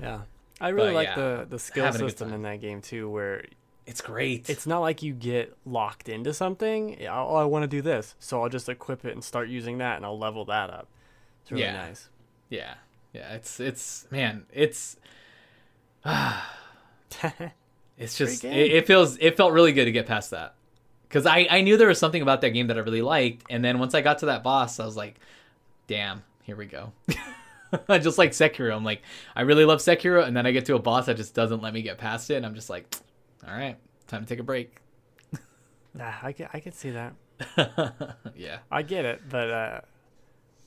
[0.00, 0.20] Yeah,
[0.60, 2.80] I really But, like yeah, the the skill having a good system in that game
[2.82, 3.44] too, where
[3.86, 4.50] It's great.
[4.50, 6.98] it's not like you get locked into something.
[7.08, 9.96] Oh, I want to do this, so I'll just equip it and start using that,
[9.96, 10.88] and I'll level that up.
[11.42, 11.72] It's really Yeah.
[11.72, 12.08] nice.
[12.50, 12.74] yeah,
[13.12, 13.34] yeah.
[13.34, 14.96] It's it's man, it's
[16.04, 16.56] ah,
[17.98, 20.54] It's just it, it feels it felt really good to get past that
[21.08, 23.62] because I I knew there was something about that game that I really liked, and
[23.64, 25.16] then once I got to that boss, I was like,
[25.86, 26.92] damn, here we go.
[28.00, 29.02] just like Sekiro, I'm like,
[29.34, 31.72] I really love Sekiro, and then I get to a boss that just doesn't let
[31.72, 32.94] me get past it, and I'm just like,
[33.46, 34.80] all right, time to take a break.
[35.94, 37.14] Nah, I can I can see that.
[38.36, 39.80] yeah, I get it, but uh,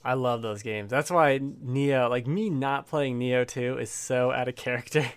[0.03, 0.89] I love those games.
[0.89, 5.05] That's why Nioh, like me, not playing Nioh two is so out of character.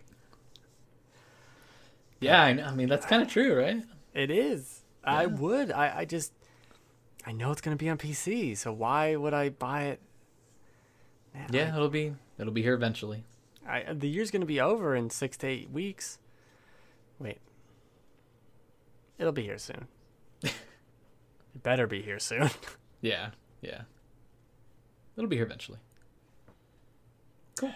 [2.21, 2.43] yeah.
[2.43, 2.65] I, know.
[2.65, 3.83] I mean, that's kind of true, right?
[4.15, 4.83] It is.
[5.03, 5.71] I would.
[5.71, 6.33] I, I just.
[7.25, 10.01] I know it's gonna be on PC, so why would I buy it?
[11.37, 13.25] Man, Yeah, it'll be it'll be here eventually.
[13.69, 16.19] I, I, the year's gonna be over in six to eight weeks.
[17.19, 17.39] Wait.
[19.19, 19.87] It'll be here soon.
[20.43, 20.53] it
[21.63, 22.51] better be here soon.
[23.03, 23.31] Yeah,
[23.61, 23.83] yeah.
[25.17, 25.79] It'll be here eventually.
[27.61, 27.73] Cool.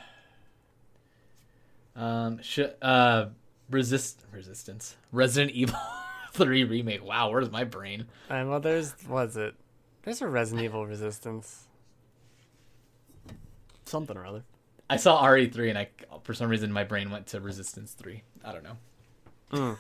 [1.94, 3.26] Um, sh- uh,
[3.70, 4.96] resist resistance.
[5.12, 5.78] Resident Evil
[6.32, 7.04] Three remake.
[7.04, 8.06] Wow, where's my brain?
[8.28, 9.54] and well, there's was it?
[10.02, 11.68] There's a Resident Evil Resistance.
[13.90, 14.44] Something or other.
[14.88, 15.88] I saw RE3 and I,
[16.22, 18.22] for some reason, my brain went to Resistance Three.
[18.44, 18.66] I don't
[19.52, 19.52] know.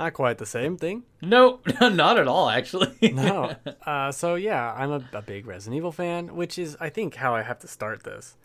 [0.00, 1.02] Not quite the same thing.
[1.22, 2.48] No, not at all.
[2.48, 3.12] Actually.
[3.12, 3.54] No.
[3.86, 7.34] uh, so yeah, I'm a, a big Resident Evil fan, which is I think how
[7.34, 8.38] I have to start this,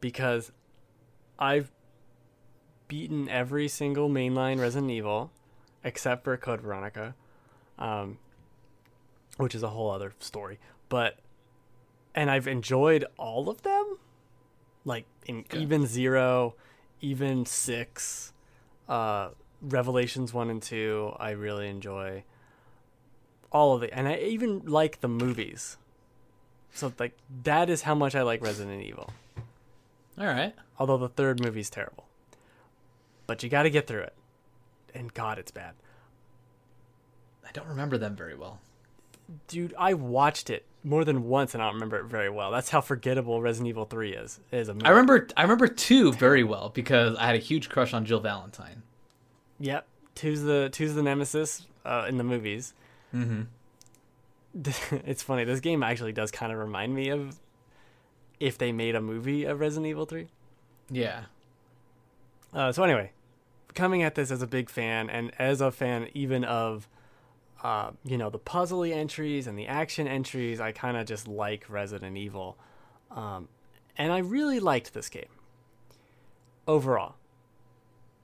[0.00, 0.50] because
[1.38, 1.70] I've
[2.88, 5.30] beaten every single mainline Resident Evil,
[5.84, 7.14] except for Code Veronica,
[7.78, 8.16] um,
[9.36, 10.58] which is a whole other story.
[10.88, 11.18] But
[12.14, 13.98] and I've enjoyed all of them,
[14.84, 15.60] like in Good.
[15.62, 16.54] even zero,
[17.00, 18.32] even six,
[18.88, 19.30] uh,
[19.62, 21.14] Revelations one and two.
[21.18, 22.24] I really enjoy
[23.50, 25.76] all of it, and I even like the movies.
[26.72, 29.10] So like that is how much I like Resident Evil.
[30.18, 30.54] all right.
[30.78, 32.06] Although the third movie's terrible,
[33.26, 34.14] but you got to get through it.
[34.92, 35.74] And God, it's bad,
[37.46, 38.60] I don't remember them very well.
[39.48, 39.74] dude.
[39.78, 42.50] I watched it more than once, and I don't remember it very well.
[42.50, 44.38] That's how forgettable Resident Evil Three is.
[44.52, 44.86] Is a movie.
[44.86, 45.26] I remember.
[45.36, 48.82] I remember two very well because I had a huge crush on Jill Valentine.
[49.58, 52.74] Yep, two's the two's the nemesis uh, in the movies.
[53.14, 53.42] Mm-hmm.
[55.06, 55.44] it's funny.
[55.44, 57.40] This game actually does kind of remind me of
[58.38, 60.28] if they made a movie of Resident Evil Three.
[60.90, 61.24] Yeah.
[62.52, 63.10] Uh, so anyway,
[63.74, 66.88] coming at this as a big fan and as a fan even of,
[67.64, 71.64] uh, you know, the puzzly entries and the action entries, I kind of just like
[71.70, 72.58] Resident Evil,
[73.10, 73.48] um,
[73.96, 75.24] and I really liked this game.
[76.68, 77.14] Overall,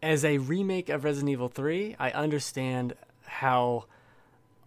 [0.03, 3.86] as a remake of Resident Evil Three, I understand how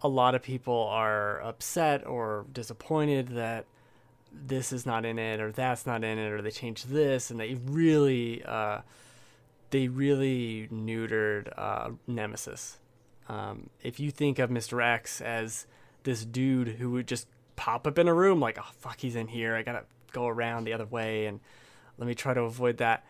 [0.02, 3.66] a lot of people are upset or disappointed that
[4.32, 7.38] this is not in it or that's not in it or they changed this and
[7.38, 8.80] they really uh,
[9.70, 12.78] they really neutered uh, Nemesis.
[13.28, 14.84] Um, if you think of Mr.
[14.84, 15.66] X as
[16.02, 19.28] this dude who would just pop up in a room like, oh fuck, he's in
[19.28, 19.54] here.
[19.54, 21.40] I gotta go around the other way and
[21.98, 23.04] let me try to avoid that.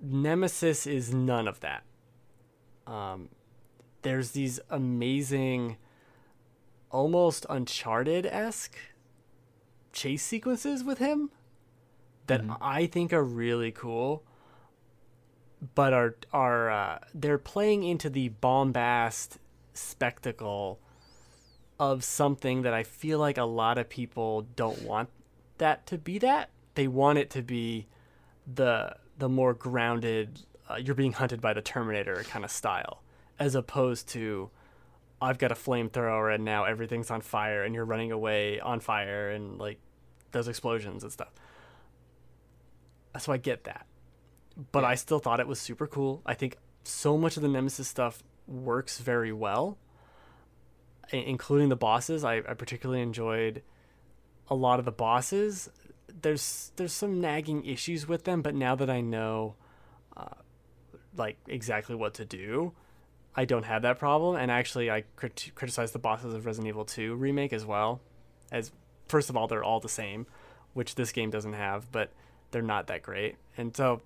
[0.00, 1.84] Nemesis is none of that.
[2.86, 3.28] Um,
[4.02, 5.76] there's these amazing,
[6.90, 8.76] almost Uncharted esque
[9.92, 11.30] chase sequences with him
[12.26, 12.56] that Mhm.
[12.60, 14.24] I think are really cool
[15.74, 19.38] but are are uh, they're playing into the bombast
[19.74, 20.80] spectacle
[21.78, 25.08] of something that I feel like a lot of people don't want
[25.58, 26.50] that to be that.
[26.74, 27.86] They want it to be
[28.52, 33.02] the the more grounded uh, you're being hunted by the Terminator kind of style
[33.38, 34.50] as opposed to
[35.20, 39.30] I've got a flamethrower and now everything's on fire and you're running away on fire
[39.30, 39.78] and like
[40.32, 41.30] those explosions and stuff.
[43.18, 43.86] So I get that.
[44.72, 44.84] But.
[44.84, 46.22] I still thought it was super cool.
[46.26, 48.22] I think so much of the Nemesis stuff
[48.52, 49.78] works very well,
[51.10, 52.24] including the bosses.
[52.24, 53.62] I, I particularly enjoyed
[54.48, 55.70] a lot of the bosses.
[56.20, 59.54] There's there's some nagging issues with them, but now that I know
[60.16, 60.26] uh,
[61.16, 62.72] like exactly what to do,
[63.34, 64.36] I don't have that problem.
[64.36, 68.00] And actually, I crit- criticize the bosses of Resident Evil 2 remake as well.
[68.50, 68.72] As
[69.08, 70.26] first of all, they're all the same,
[70.74, 72.12] which this game doesn't have, but
[72.50, 73.36] they're not that great.
[73.56, 74.02] And so,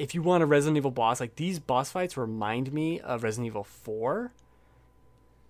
[0.00, 3.48] if you want a Resident Evil boss, like these boss fights remind me of Resident
[3.48, 4.32] Evil 4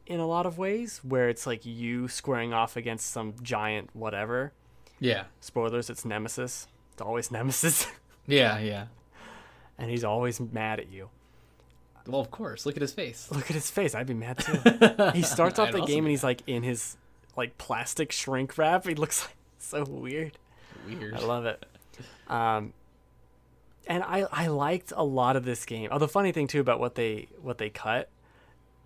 [0.06, 4.52] in a lot of ways, where it's like you squaring off against some giant whatever.
[4.98, 5.24] Yeah.
[5.38, 6.66] Spoilers, it's Nemesis.
[6.92, 7.86] It's always Nemesis.
[8.26, 8.86] Yeah, yeah.
[9.78, 11.10] and he's always mad at you.
[12.06, 12.66] Well, of course.
[12.66, 13.28] Look at his face.
[13.30, 13.94] Look at his face.
[13.94, 15.10] I'd be mad too.
[15.14, 16.96] he starts off the game and he's like in his
[17.36, 18.84] like plastic shrink wrap.
[18.84, 20.38] He looks like so weird.
[20.88, 21.14] Weird.
[21.14, 21.64] I love it.
[22.26, 22.72] Um,
[23.90, 25.88] and I I liked a lot of this game.
[25.90, 28.08] Oh, the funny thing too about what they what they cut.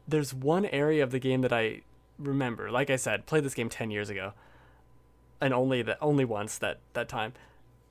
[0.09, 1.83] There's one area of the game that I
[2.19, 2.71] remember.
[2.71, 4.33] Like I said, played this game ten years ago,
[5.43, 7.35] and only that only once that that time.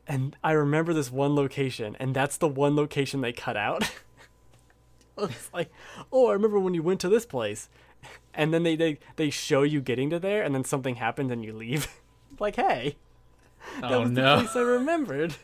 [0.07, 3.89] And I remember this one location, and that's the one location they cut out.
[5.18, 5.72] it's like,
[6.11, 7.70] oh, I remember when you went to this place,
[8.34, 11.45] and then they they they show you getting to there, and then something happens and
[11.45, 11.88] you leave.
[12.39, 12.97] like, hey,
[13.82, 15.36] that oh was the place I remembered.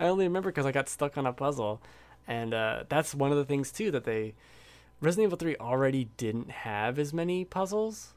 [0.00, 1.80] I only remember because I got stuck on a puzzle,
[2.26, 4.34] and uh, that's one of the things too that they
[5.00, 8.14] Resident Evil Three already didn't have as many puzzles,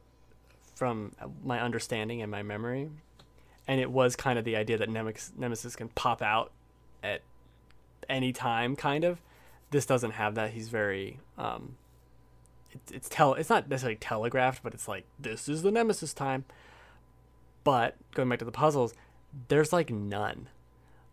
[0.75, 1.13] from
[1.43, 2.89] my understanding and my memory,
[3.67, 6.51] and it was kind of the idea that Nemesis, Nemesis can pop out
[7.03, 7.21] at
[8.09, 9.19] any time, kind of.
[9.71, 10.51] This doesn't have that.
[10.51, 11.75] He's very um,
[12.71, 16.45] it, it's tell it's not necessarily telegraphed, but it's like this is the Nemesis time.
[17.63, 18.93] But going back to the puzzles,
[19.47, 20.49] there's like none.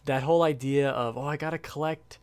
[0.06, 2.18] That whole idea of oh, I gotta collect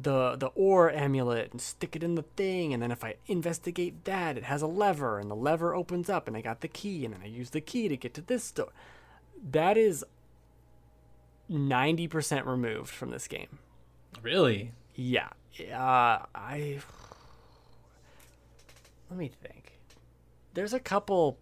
[0.00, 4.04] the the ore amulet and stick it in the thing, and then if I investigate
[4.04, 7.04] that, it has a lever, and the lever opens up, and I got the key,
[7.04, 8.72] and then I use the key to get to this door.
[9.50, 10.04] That is
[11.48, 13.58] ninety percent removed from this game.
[14.22, 14.72] Really?
[14.94, 15.28] Yeah,
[15.72, 16.80] uh, I.
[19.10, 19.78] Let me think.
[20.54, 21.38] There's a couple.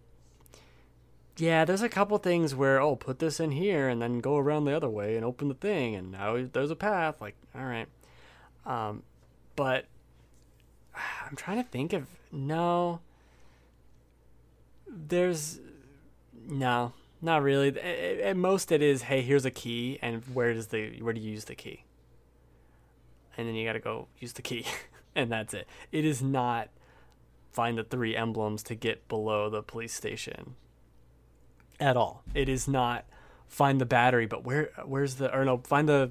[1.39, 4.64] Yeah, there's a couple things where oh, put this in here and then go around
[4.64, 7.20] the other way and open the thing, and now there's a path.
[7.20, 7.89] Like, all right,
[8.64, 9.03] um,
[9.55, 9.87] but
[10.95, 13.01] I'm trying to think of no.
[14.89, 15.61] There's
[16.49, 17.78] no, not really.
[17.78, 21.32] At- most, it is hey, here's a key, and where does the where do you
[21.32, 21.84] use the key?
[23.37, 24.64] and then you got to go use the key
[25.14, 26.68] and that's it it is not
[27.53, 30.55] find the three emblems to get below the police station
[31.81, 32.22] at all.
[32.35, 33.05] It is not
[33.49, 36.11] find the battery but where where's the or no find the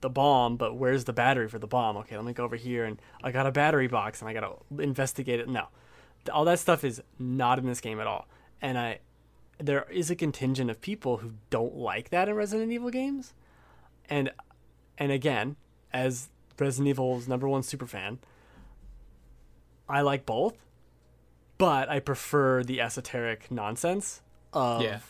[0.00, 1.96] the bomb but where's the battery for the bomb?
[1.98, 4.52] Okay let me go over here and i got a battery box and i gotta
[4.78, 5.48] investigate it.
[5.48, 5.68] No.
[6.32, 8.26] All that stuff is not in this game at all.
[8.60, 9.00] And i
[9.58, 13.34] there is a contingent of people who don't like that in resident evil games.
[14.08, 14.32] And
[14.98, 15.56] and again
[15.92, 16.28] as
[16.58, 18.18] Resident Evil's number one super fan,
[19.88, 20.56] I like both,
[21.58, 24.22] but I prefer the esoteric nonsense
[24.52, 25.00] of Yeah.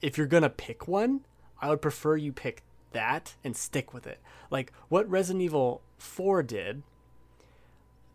[0.00, 1.24] if you're gonna pick one,
[1.60, 4.20] I would prefer you pick that and stick with it.
[4.50, 6.82] Like what Resident Evil 4 did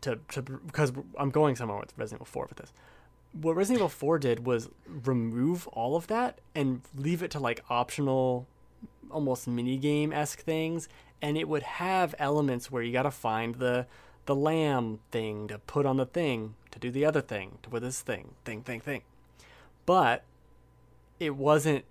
[0.01, 2.73] to to because I'm going somewhere with Resident Evil 4 with this.
[3.33, 7.63] What Resident Evil 4 did was remove all of that and leave it to like
[7.69, 8.47] optional
[9.09, 10.89] almost mini game esque things,
[11.21, 13.87] and it would have elements where you got to find the
[14.25, 17.83] the lamb thing to put on the thing to do the other thing to with
[17.83, 19.01] this thing thing thing thing.
[19.85, 20.23] But
[21.19, 21.85] it wasn't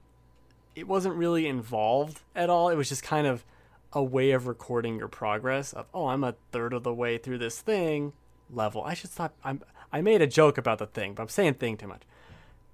[0.74, 2.68] it wasn't really involved at all.
[2.68, 3.44] It was just kind of
[3.92, 7.38] a way of recording your progress of oh I'm a third of the way through
[7.38, 8.12] this thing
[8.50, 8.82] level.
[8.82, 9.34] I should stop.
[9.44, 9.62] I'm
[9.92, 12.02] I made a joke about the thing, but I'm saying thing too much.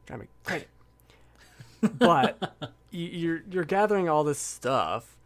[0.07, 0.68] to make credit.
[1.99, 5.16] but you're you're gathering all this stuff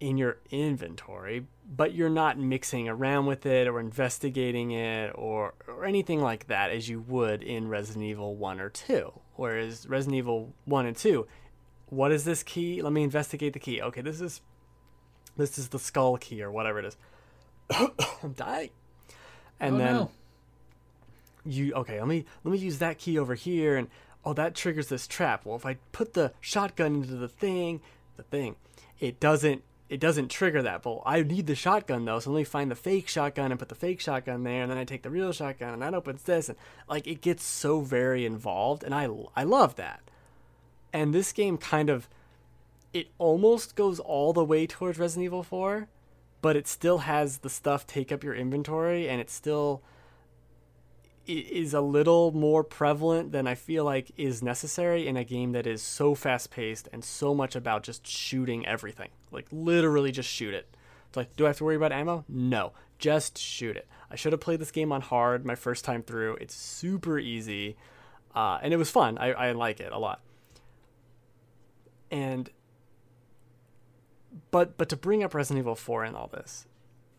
[0.00, 5.84] in your inventory, but you're not mixing around with it or investigating it or or
[5.84, 9.12] anything like that as you would in Resident Evil 1 or 2.
[9.38, 11.24] Whereas Resident Evil 1 and 2,
[11.90, 12.82] what is this key?
[12.82, 13.80] Let me investigate the key.
[13.80, 14.40] Okay, this is
[15.36, 16.96] this is the skull key or whatever it is.
[18.22, 18.70] I'm dying.
[19.60, 20.10] And Oh, then no.
[21.44, 23.86] you okay, let me let me use that key over here and
[24.24, 25.46] oh that triggers this trap.
[25.46, 27.80] Well if I put the shotgun into the thing,
[28.16, 28.56] the thing,
[28.98, 30.82] it doesn't it doesn't trigger that.
[30.82, 31.02] bolt.
[31.06, 33.74] I need the shotgun though, so let me find the fake shotgun and put the
[33.74, 36.58] fake shotgun there, and then I take the real shotgun and that opens this, and
[36.88, 40.00] like it gets so very involved, and I I love that.
[40.92, 42.08] And this game kind of
[42.92, 45.88] it almost goes all the way towards Resident Evil 4,
[46.40, 49.82] but it still has the stuff take up your inventory, and it still
[51.28, 55.66] is a little more prevalent than I feel like is necessary in a game that
[55.66, 59.10] is so fast paced and so much about just shooting everything.
[59.30, 60.74] Like literally just shoot it.
[61.08, 62.24] It's like, do I have to worry about ammo?
[62.28, 63.86] No, just shoot it.
[64.10, 66.36] I should have played this game on hard my first time through.
[66.36, 67.76] It's super easy,
[68.34, 69.18] uh, and it was fun.
[69.18, 70.20] I, I like it a lot.
[72.10, 72.50] And
[74.50, 76.66] but but to bring up Resident Evil 4 and all this,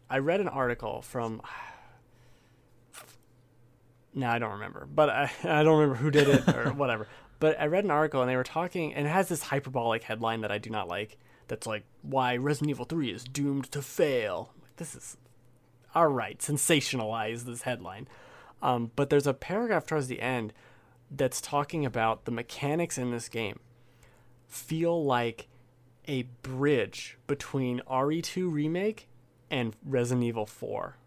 [0.10, 1.42] I read an article from
[4.14, 7.08] no, I don't remember, but I, I don't remember who did it or whatever.
[7.40, 10.42] But I read an article and they were talking, and it has this hyperbolic headline
[10.42, 11.18] that I do not like.
[11.48, 14.54] That's like why Resident Evil 3 is doomed to fail.
[14.78, 15.18] This is
[15.96, 16.38] all right.
[16.40, 18.08] Sensationalize this headline,
[18.62, 20.54] um, but there's a paragraph towards the end
[21.10, 23.60] that's talking about the mechanics in this game
[24.48, 25.48] feel like
[26.08, 29.08] a bridge between RE2 remake
[29.50, 30.98] and Resident Evil 4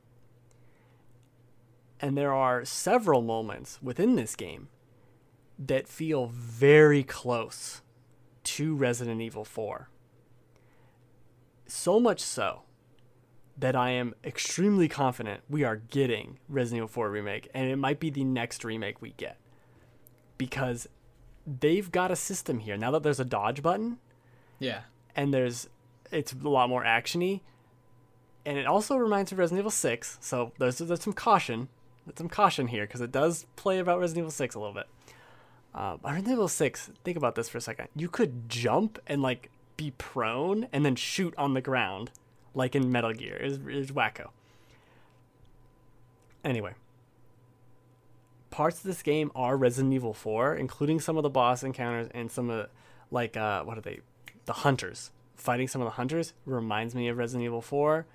[2.02, 4.68] and there are several moments within this game
[5.58, 7.80] that feel very close
[8.42, 9.88] to Resident Evil 4.
[11.66, 12.62] So much so
[13.56, 18.00] that I am extremely confident we are getting Resident Evil 4 remake and it might
[18.00, 19.38] be the next remake we get.
[20.38, 20.88] Because
[21.46, 22.76] they've got a system here.
[22.76, 23.98] Now that there's a dodge button
[24.58, 24.80] Yeah.
[25.14, 25.68] and there's
[26.10, 27.40] it's a lot more actiony
[28.44, 31.68] and it also reminds me of Resident Evil 6, so there's there's some caution
[32.16, 34.86] some caution here because it does play about Resident Evil 6 a little bit.
[35.72, 37.88] But Resident Evil 6, think about this for a second.
[37.96, 42.10] You could jump and like be prone and then shoot on the ground,
[42.54, 43.36] like in Metal Gear.
[43.36, 44.28] Is is wacko.
[46.44, 46.74] Anyway,
[48.50, 52.30] parts of this game are Resident Evil 4, including some of the boss encounters and
[52.30, 52.68] some of the,
[53.10, 54.00] like uh, what are they?
[54.44, 55.12] The hunters.
[55.36, 58.06] Fighting some of the hunters reminds me of Resident Evil 4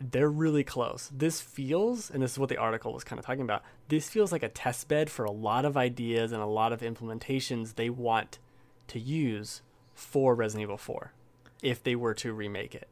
[0.00, 1.10] they're really close.
[1.14, 4.30] This feels, and this is what the article was kind of talking about, this feels
[4.32, 7.88] like a test bed for a lot of ideas and a lot of implementations they
[7.90, 8.38] want
[8.88, 9.62] to use
[9.94, 11.12] for Resident Evil 4
[11.62, 12.88] if they were to remake it.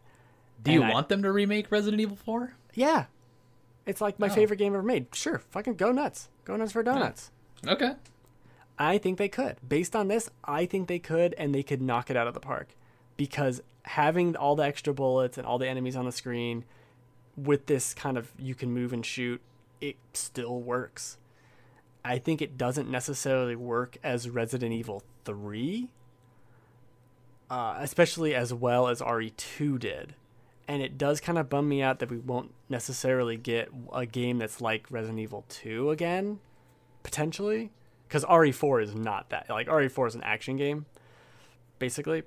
[0.62, 2.54] Do you I- want them to remake Resident Evil 4?
[2.74, 3.06] Yeah.
[3.86, 4.30] It's like my Oh.
[4.34, 5.14] favorite game ever made.
[5.14, 6.30] Sure, fucking go nuts.
[6.46, 7.30] Go nuts for donuts.
[7.66, 7.94] Okay.
[8.78, 9.56] I think they could.
[9.66, 12.40] Based on this, I think they could, and they could knock it out of the
[12.40, 12.74] park.
[13.16, 16.64] Because having all the extra bullets and all the enemies on the screen
[17.36, 19.40] with this kind of you can move and shoot,
[19.80, 21.18] it still works.
[22.04, 25.88] I think it doesn't necessarily work as Resident Evil 3,
[27.50, 30.14] uh, especially as well as RE2 did.
[30.68, 34.38] And it does kind of bum me out that we won't necessarily get a game
[34.38, 36.40] that's like Resident Evil 2 again,
[37.02, 37.70] potentially
[38.14, 39.50] because RE4 is not that.
[39.50, 40.86] Like RE4 is an action game,
[41.78, 42.22] basically.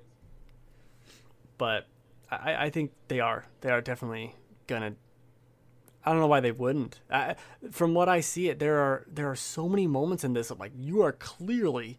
[1.56, 1.86] But
[2.30, 3.46] I, I think they are.
[3.62, 4.34] They are definitely
[4.68, 4.94] gonna.
[6.04, 7.00] I don't know why they wouldn't.
[7.10, 7.34] I,
[7.70, 10.60] from what I see, it there are there are so many moments in this of
[10.60, 11.98] like you are clearly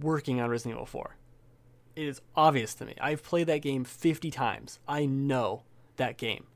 [0.00, 1.16] working on Resident Evil 4.
[1.96, 2.94] It is obvious to me.
[3.00, 4.78] I've played that game 50 times.
[4.86, 5.64] I know
[5.96, 6.46] that game.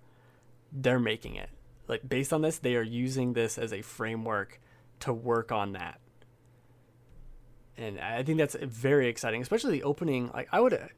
[0.70, 1.50] They're making it.
[1.88, 4.60] Like based on this, they are using this as a framework
[5.00, 6.00] to work on that
[7.76, 10.30] and I think that's very exciting, especially the opening.
[10.32, 10.90] Like I would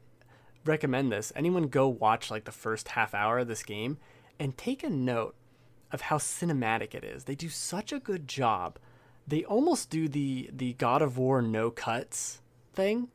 [0.65, 1.31] recommend this.
[1.35, 3.97] Anyone go watch like the first half hour of this game
[4.39, 5.35] and take a note
[5.91, 7.23] of how cinematic it is.
[7.23, 8.77] They do such a good job.
[9.27, 12.41] They almost do the the God of War no cuts
[12.73, 13.07] thing,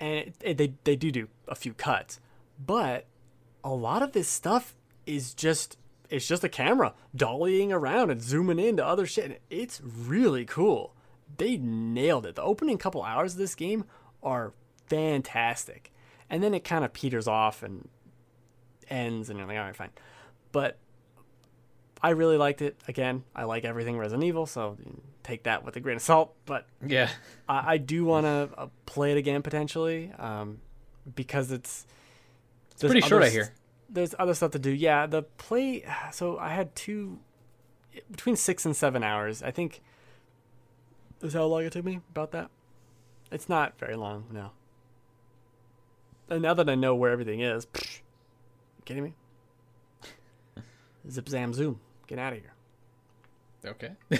[0.00, 2.20] and it, it- they they do do a few cuts,
[2.64, 3.06] but
[3.64, 4.74] a lot of this stuff
[5.06, 5.76] is just
[6.10, 9.42] it's just a camera dollying around and zooming into other shit.
[9.50, 10.94] It's really cool.
[11.36, 12.36] They nailed it.
[12.36, 13.84] The opening couple hours of this game
[14.22, 14.54] are
[14.86, 15.92] fantastic.
[16.30, 17.88] And then it kind of peters off and
[18.90, 19.90] ends and you're like, all right, fine.
[20.52, 20.78] But
[22.02, 22.76] I really liked it.
[22.86, 24.76] Again, I like everything Resident Evil, so
[25.22, 26.34] take that with a grain of salt.
[26.46, 27.10] But Yeah.
[27.48, 30.60] I, I do want to uh, play it again potentially um,
[31.14, 31.86] because it's
[32.72, 33.52] It's pretty short, I hear.
[33.90, 34.70] There's other stuff to do.
[34.70, 35.84] Yeah, the play.
[36.12, 37.18] So I had two
[38.10, 39.42] between six and seven hours.
[39.42, 39.80] I think
[41.22, 42.00] is how long it took me.
[42.10, 42.50] About that.
[43.32, 44.24] It's not very long.
[44.32, 44.50] No.
[46.30, 48.00] And now that I know where everything is, psh,
[48.88, 49.12] kidding me?
[51.10, 51.78] Zip zam zoom.
[52.06, 52.54] Get out of here.
[53.66, 53.90] Okay.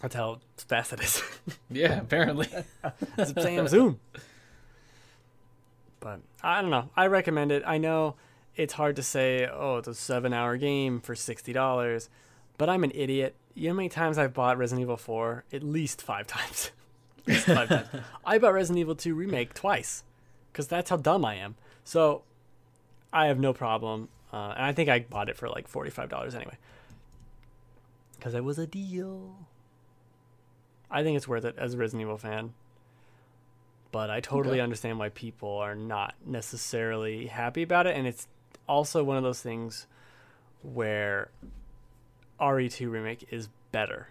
[0.00, 1.20] That's how fast it is.
[1.70, 2.46] yeah, apparently.
[3.24, 3.98] Zip zam zoom.
[5.98, 6.90] But I don't know.
[6.96, 7.64] I recommend it.
[7.66, 8.14] I know
[8.54, 12.08] it's hard to say, oh, it's a seven hour game for sixty dollars,
[12.56, 13.34] but I'm an idiot.
[13.54, 15.44] You know how many times I've bought Resident Evil 4?
[15.52, 16.70] At least five times.
[17.18, 17.88] At least five times.
[18.24, 20.04] I bought Resident Evil 2 Remake twice.
[20.50, 21.56] Because that's how dumb I am.
[21.84, 22.22] So
[23.12, 24.08] I have no problem.
[24.32, 26.56] Uh, and I think I bought it for like $45 anyway.
[28.16, 29.36] Because it was a deal.
[30.90, 32.54] I think it's worth it as a Resident Evil fan.
[33.90, 34.62] But I totally Okay.
[34.62, 37.94] understand why people are not necessarily happy about it.
[37.96, 38.26] And it's
[38.68, 39.86] also one of those things
[40.62, 41.30] where
[42.40, 44.08] RE2 Remake is better.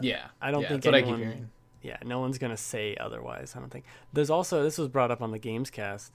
[0.00, 0.28] Yeah.
[0.40, 1.50] I don't yeah, think that's what I keep anyone- hearing.
[1.82, 3.54] Yeah, no one's gonna say otherwise.
[3.56, 3.84] I don't think.
[4.12, 6.12] There's also this was brought up on the Games Cast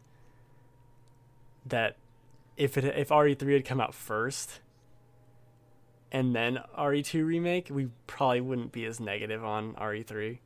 [1.66, 1.98] that
[2.56, 4.62] if it if RE3 had come out first
[6.12, 10.40] and then RE2 remake, we probably wouldn't be as negative on RE3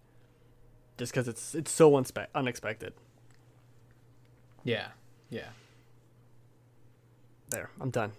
[0.97, 2.93] just because it's it's so unspe- unexpected.
[4.63, 4.88] Yeah.
[5.30, 5.49] Yeah.
[7.49, 8.13] There, I'm done.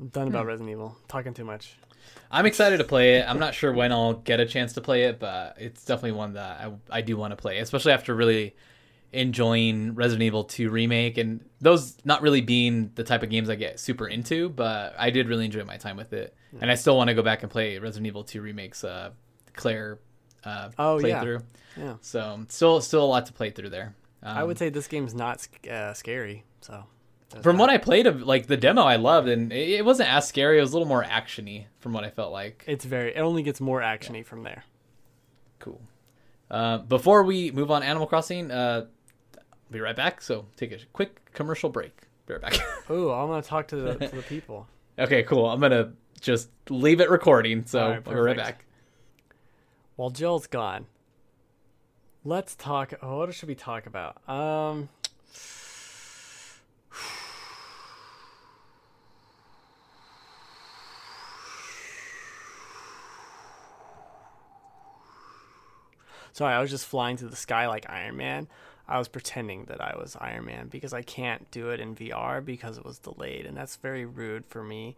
[0.00, 0.34] I'm done Hmm.
[0.34, 0.96] about Resident Evil.
[1.06, 1.76] Talking too much.
[2.30, 3.26] I'm excited to play it.
[3.28, 6.34] I'm not sure when I'll get a chance to play it, but it's definitely one
[6.34, 8.54] that I, I do want to play, especially after really
[9.12, 13.56] enjoying Resident Evil 2 remake and those not really being the type of games I
[13.56, 16.34] get super into, but I did really enjoy my time with it.
[16.60, 19.10] And I still want to go back and play Resident Evil 2 remakes uh
[19.54, 19.98] Claire
[20.44, 21.22] uh Oh, yeah.
[21.22, 21.42] playthrough.
[21.76, 23.94] Yeah, So, still still a lot to play through there.
[24.22, 26.44] Um, I would say this game's not uh, scary.
[26.60, 26.84] So
[27.42, 30.58] from what I played of like the demo I loved and it, wasn't as scary,
[30.58, 32.64] it was a little more actiony from what I felt like.
[32.66, 34.64] it's very, it only gets more actiony from there.
[35.58, 35.80] Cool.
[36.50, 38.86] Uh, before we move on Animal Crossing, uh,
[39.70, 40.20] be right back.
[40.20, 41.96] So take a quick commercial break.
[42.26, 42.54] Be right back.
[42.90, 44.66] Ooh, I'm gonna talk to the to the people.
[44.98, 45.46] okay, cool.
[45.46, 47.64] I'm gonna just leave it recording.
[47.66, 48.64] So right, we'll be right back.
[49.96, 50.86] While Jill's gone,
[52.24, 52.94] let's talk.
[53.02, 54.28] Oh, what should we talk about?
[54.28, 54.88] Um,
[66.32, 68.48] sorry, I was just flying to the sky like Iron Man.
[68.88, 72.44] I was pretending that I was Iron Man because I can't do it in VR
[72.44, 74.96] because it was delayed, and that's very rude for me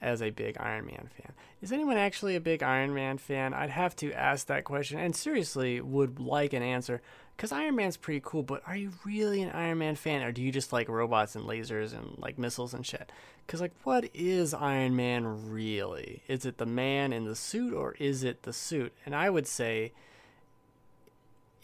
[0.00, 1.32] as a big Iron Man fan.
[1.62, 3.54] Is anyone actually a big Iron Man fan?
[3.54, 7.00] I'd have to ask that question and seriously would like an answer
[7.36, 10.42] because Iron Man's pretty cool, but are you really an Iron Man fan or do
[10.42, 13.12] you just like robots and lasers and like missiles and shit?
[13.46, 16.22] Because, like, what is Iron Man really?
[16.28, 18.92] Is it the man in the suit or is it the suit?
[19.04, 19.92] And I would say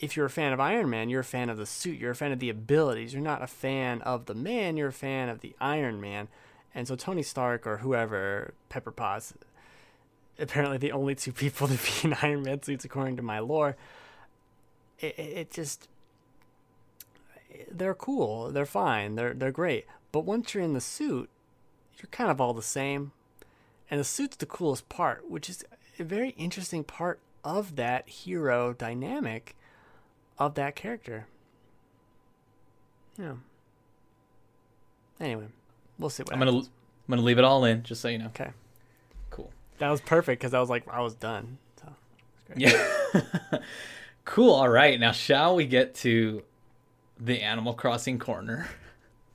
[0.02, 2.16] if you're a fan of Iron Man, you're a fan of the suit, you're a
[2.16, 5.40] fan of the abilities, you're not a fan of the man, you're a fan of
[5.40, 6.26] the Iron Man.
[6.74, 9.32] And so Tony Stark or whoever, Pepper Potts,
[10.40, 13.76] apparently the only two people to be in Iron Man suits according to my lore.
[14.98, 15.88] It, it, just
[17.70, 19.86] they're cool, they're fine, they're they're great.
[20.10, 21.30] But once you're in the suit,
[21.98, 23.12] you're kind of all the same.
[23.88, 25.64] And the suit's the coolest part, which is
[25.98, 29.54] a very interesting part of that hero dynamic
[30.46, 31.26] of that character.
[33.18, 33.34] Yeah.
[35.20, 35.46] Anyway,
[35.98, 36.58] we'll see what I'm gonna.
[36.58, 36.66] I'm
[37.08, 38.26] gonna leave it all in, just so you know.
[38.26, 38.50] Okay.
[39.30, 39.50] Cool.
[39.78, 41.58] That was perfect because I was like, I was done.
[41.80, 41.92] So
[42.56, 42.86] Yeah.
[44.24, 44.52] cool.
[44.52, 44.98] All right.
[44.98, 46.42] Now, shall we get to
[47.18, 48.68] the Animal Crossing corner?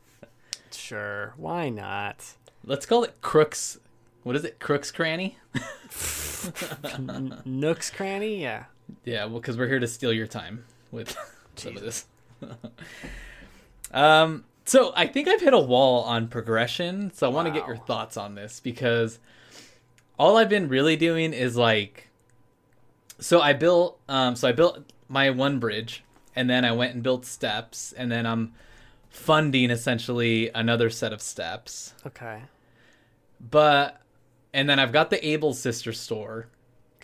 [0.71, 2.33] sure, why not?
[2.63, 3.79] Let's call it Crooks.
[4.23, 4.59] What is it?
[4.59, 5.37] Crooks Cranny?
[7.45, 8.65] Nook's cranny, yeah.
[9.05, 11.15] Yeah, well, because we're here to steal your time with
[11.55, 12.05] some of this.
[13.91, 17.11] um, so I think I've hit a wall on progression.
[17.13, 19.19] So I want to get your thoughts on this because
[20.19, 22.09] all I've been really doing is like,
[23.19, 26.03] so I built, um, so I built my one bridge,
[26.35, 28.53] and then I went and built steps, and then I'm
[29.09, 31.93] funding essentially another set of steps.
[32.05, 32.43] Okay.
[33.39, 34.01] But,
[34.53, 36.49] and then I've got the Able Sister store.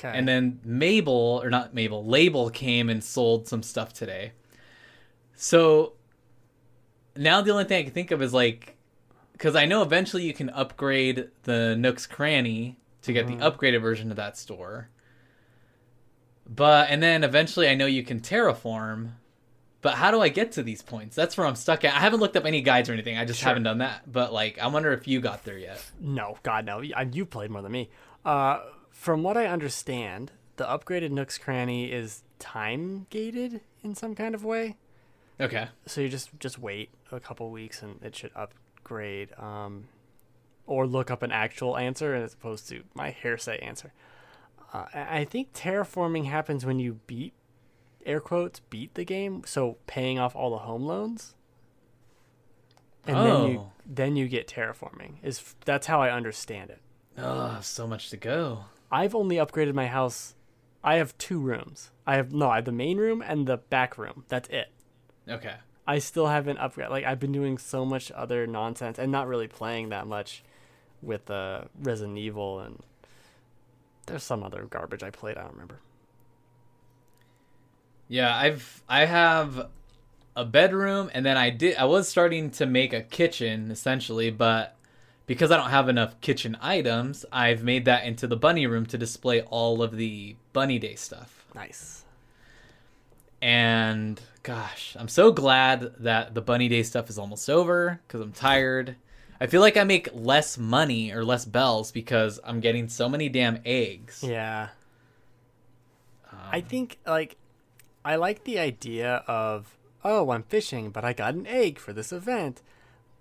[0.04, 0.18] Okay.
[0.18, 4.34] And then Mabel, or not Mabel, Label came and sold some stuff today.
[5.36, 5.94] So
[7.16, 8.76] now the only thing I can think of is like,
[9.32, 13.40] because I know eventually you can upgrade the Nook's Cranny to get Mhm.
[13.40, 14.90] the upgraded version of that store.
[16.48, 19.12] But, and then eventually I know you can terraform.
[19.82, 21.16] But how do I get to these points?
[21.16, 21.94] That's where I'm stuck at.
[21.94, 23.18] I haven't looked up any guides or anything.
[23.18, 23.50] I just Sure.
[23.50, 24.10] haven't done that.
[24.10, 25.84] But like, I wonder if you got there yet.
[26.00, 26.80] No, God, no.
[26.82, 27.90] You played more than me.
[28.24, 28.60] Uh,
[28.94, 34.46] from what I understand, the upgraded Nook's Cranny is time gated in some kind of
[34.46, 34.78] way.
[35.42, 35.68] Okay.
[35.88, 39.30] So you just just wait a couple weeks and it should upgrade.
[39.38, 39.86] Um,
[40.66, 43.92] or look up an actual answer as opposed to my hearsay answer.
[44.72, 47.34] Uh, I think terraforming happens when you beat,
[48.06, 49.42] air quotes, beat the game.
[49.46, 51.34] So paying off all the home loans.
[53.06, 53.72] And then you Oh.
[53.86, 55.16] then you get terraforming.
[55.24, 56.80] Is that's how I understand it.
[57.18, 58.66] Oh, so much to go.
[58.94, 60.36] I've only upgraded my house.
[60.84, 61.90] I have two rooms.
[62.06, 64.24] I have no, I have the main room and the back room.
[64.28, 64.70] That's it.
[65.28, 65.56] Okay.
[65.88, 66.92] I still haven't upgraded.
[66.92, 70.44] Like I've been doing so much other nonsense and not really playing that much
[71.02, 72.84] with uh, Resident Evil and
[74.06, 75.38] there's some other garbage I played.
[75.38, 75.80] I don't remember.
[78.08, 79.70] Yeah, I've I have
[80.36, 84.73] a bedroom and then I did I was starting to make a kitchen essentially, but
[85.26, 88.98] because I don't have enough kitchen items, I've made that into the bunny room to
[88.98, 91.46] display all of the bunny day stuff.
[91.56, 92.04] Nice.
[93.42, 98.32] And gosh, I'm so glad that the bunny day stuff is almost over cuz I'm
[98.32, 98.96] tired.
[99.40, 103.28] I feel like I make less money or less bells because I'm getting so many
[103.30, 104.24] damn eggs.
[104.24, 104.70] Yeah.
[106.32, 107.38] Um, I think like
[108.06, 112.12] I like the idea of oh, I'm fishing, but I got an egg for this
[112.12, 112.62] event.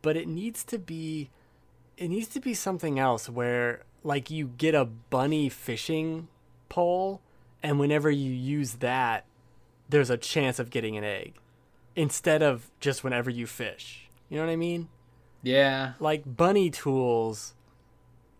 [0.03, 1.31] But it needs to be
[1.97, 6.29] it needs to be something else where like you get a bunny fishing
[6.69, 7.21] pole
[7.63, 9.25] and whenever you use that
[9.89, 11.35] there's a chance of getting an egg
[11.95, 14.09] instead of just whenever you fish.
[14.29, 14.89] You know what I mean?
[15.43, 15.93] yeah.
[16.01, 17.55] like bunny tools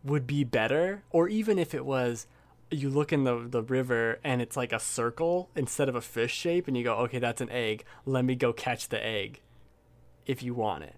[0.05, 2.27] would be better or even if it was
[2.71, 6.33] you look in the the river and it's like a circle instead of a fish
[6.33, 9.41] shape and you go okay that's an egg let me go catch the egg
[10.27, 10.97] if you want it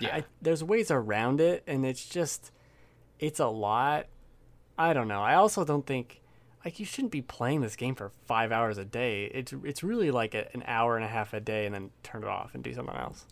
[0.00, 0.16] Yeah.
[0.16, 2.50] I, there's ways around it and it's just
[3.18, 4.06] it's a lot.
[4.78, 5.22] I don't know.
[5.22, 6.20] I also don't think
[6.64, 9.24] like you shouldn't be playing this game for five hours a day.
[9.26, 12.22] It's it's really like a, an hour and a half a day and then turn
[12.22, 13.24] it off and do something else.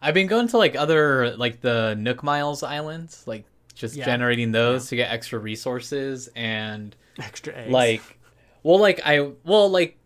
[0.00, 3.44] I've been going to like other like the Nook Miles islands, like
[3.74, 4.04] just Yeah.
[4.04, 7.72] generating those to get extra resources and extra eggs.
[7.72, 8.02] like
[8.62, 9.96] well like I well like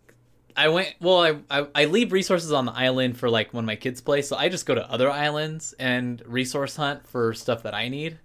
[0.56, 3.76] I went well I, I I leave resources on the island for like when my
[3.76, 7.74] kids play, so I just go to other islands and resource hunt for stuff that
[7.74, 8.18] I need.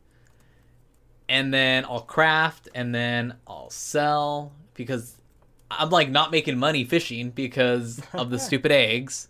[1.30, 5.18] And then I'll craft and then I'll sell because
[5.70, 9.28] I'm like not making money fishing because of the stupid eggs.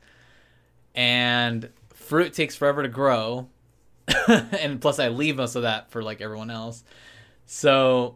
[0.93, 3.49] And fruit takes forever to grow.
[4.27, 6.83] and plus I leave most of that for like everyone else.
[7.45, 8.15] So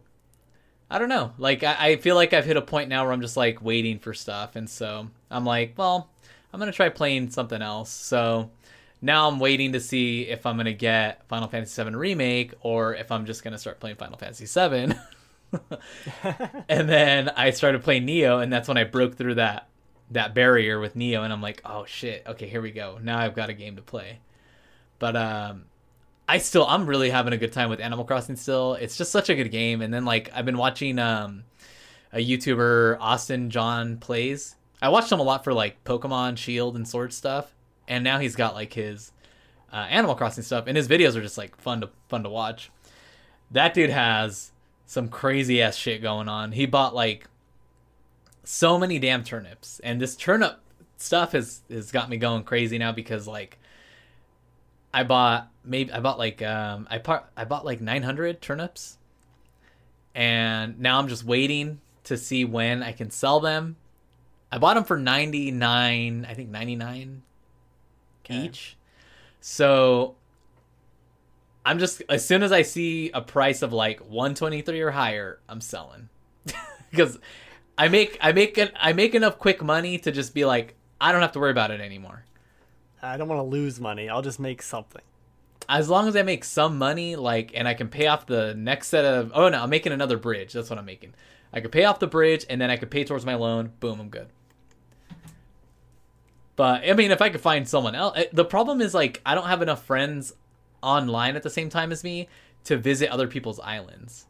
[0.91, 1.31] I don't know.
[1.37, 3.97] Like I, I feel like I've hit a point now where I'm just like waiting
[3.97, 6.09] for stuff, and so I'm like, well,
[6.51, 7.89] I'm gonna try playing something else.
[7.89, 8.51] So
[9.01, 13.09] now I'm waiting to see if I'm gonna get Final Fantasy VII remake or if
[13.09, 14.93] I'm just gonna start playing Final Fantasy VII.
[16.69, 19.69] and then I started playing Nioh, and that's when I broke through that
[20.11, 22.99] that barrier with Nioh, and I'm like, oh shit, okay, here we go.
[23.01, 24.19] Now I've got a game to play.
[24.99, 25.63] But um,
[26.31, 28.75] I still I'm really having a good time with Animal Crossing still.
[28.75, 29.81] It's just such a good game.
[29.81, 31.43] And then like I've been watching um
[32.13, 34.55] a YouTuber Austin John plays.
[34.81, 37.53] I watched him a lot for like Pokemon Shield and Sword stuff.
[37.85, 39.11] And now he's got like his
[39.73, 42.71] uh, Animal Crossing stuff and his videos are just like fun to fun to watch.
[43.51, 44.53] That dude has
[44.85, 46.53] some crazy ass shit going on.
[46.53, 47.27] He bought like
[48.45, 50.61] so many damn turnips and this turnip
[50.95, 53.59] stuff has has got me going crazy now because like
[54.93, 58.97] I bought maybe I bought like um I part I bought like 900 turnips,
[60.15, 63.77] and now I'm just waiting to see when I can sell them.
[64.51, 67.21] I bought them for 99, I think 99
[68.25, 68.45] Okay.
[68.45, 68.75] each.
[69.39, 70.15] So
[71.65, 75.61] I'm just as soon as I see a price of like 123 or higher, I'm
[75.61, 76.09] selling
[76.91, 77.19] because
[77.77, 81.11] I make I make an, I make enough quick money to just be like I
[81.11, 82.25] don't have to worry about it anymore.
[83.01, 84.09] I don't want to lose money.
[84.09, 85.01] I'll just make something.
[85.69, 88.87] As long as I make some money, like, and I can pay off the next
[88.87, 89.31] set of.
[89.33, 90.53] Oh no, I'm making another bridge.
[90.53, 91.13] That's what I'm making.
[91.53, 93.71] I could pay off the bridge, and then I could pay towards my loan.
[93.79, 94.27] Boom, I'm good.
[96.55, 99.35] But I mean, if I could find someone else, eh, the problem is like I
[99.35, 100.33] don't have enough friends
[100.81, 102.27] online at the same time as me
[102.65, 104.25] to visit other people's islands,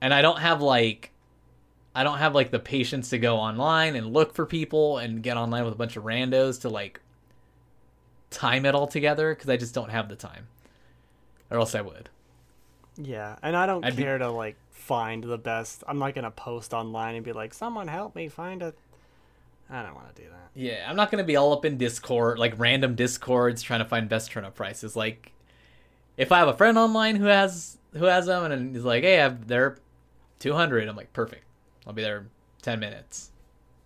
[0.00, 1.10] and I don't have like.
[1.94, 5.36] I don't have like the patience to go online and look for people and get
[5.36, 7.02] online with a bunch of randos to like
[8.32, 10.48] time it all together because I just don't have the time.
[11.50, 12.08] Or else I would.
[12.96, 15.84] Yeah, and I don't I'd be- care to like find the best.
[15.86, 18.74] I'm not gonna post online and be like, "Someone help me find a."
[19.70, 20.50] I don't want to do that.
[20.54, 24.08] Yeah, I'm not gonna be all up in Discord, like random Discords, trying to find
[24.08, 24.96] best turnip prices.
[24.96, 25.32] Like,
[26.16, 29.20] if I have a friend online who has who has them, and he's like, "Hey,
[29.22, 29.78] I've, they're
[30.40, 31.44] 200," I'm like, "Perfect,
[31.86, 32.26] I'll be there
[32.62, 33.30] 10 minutes.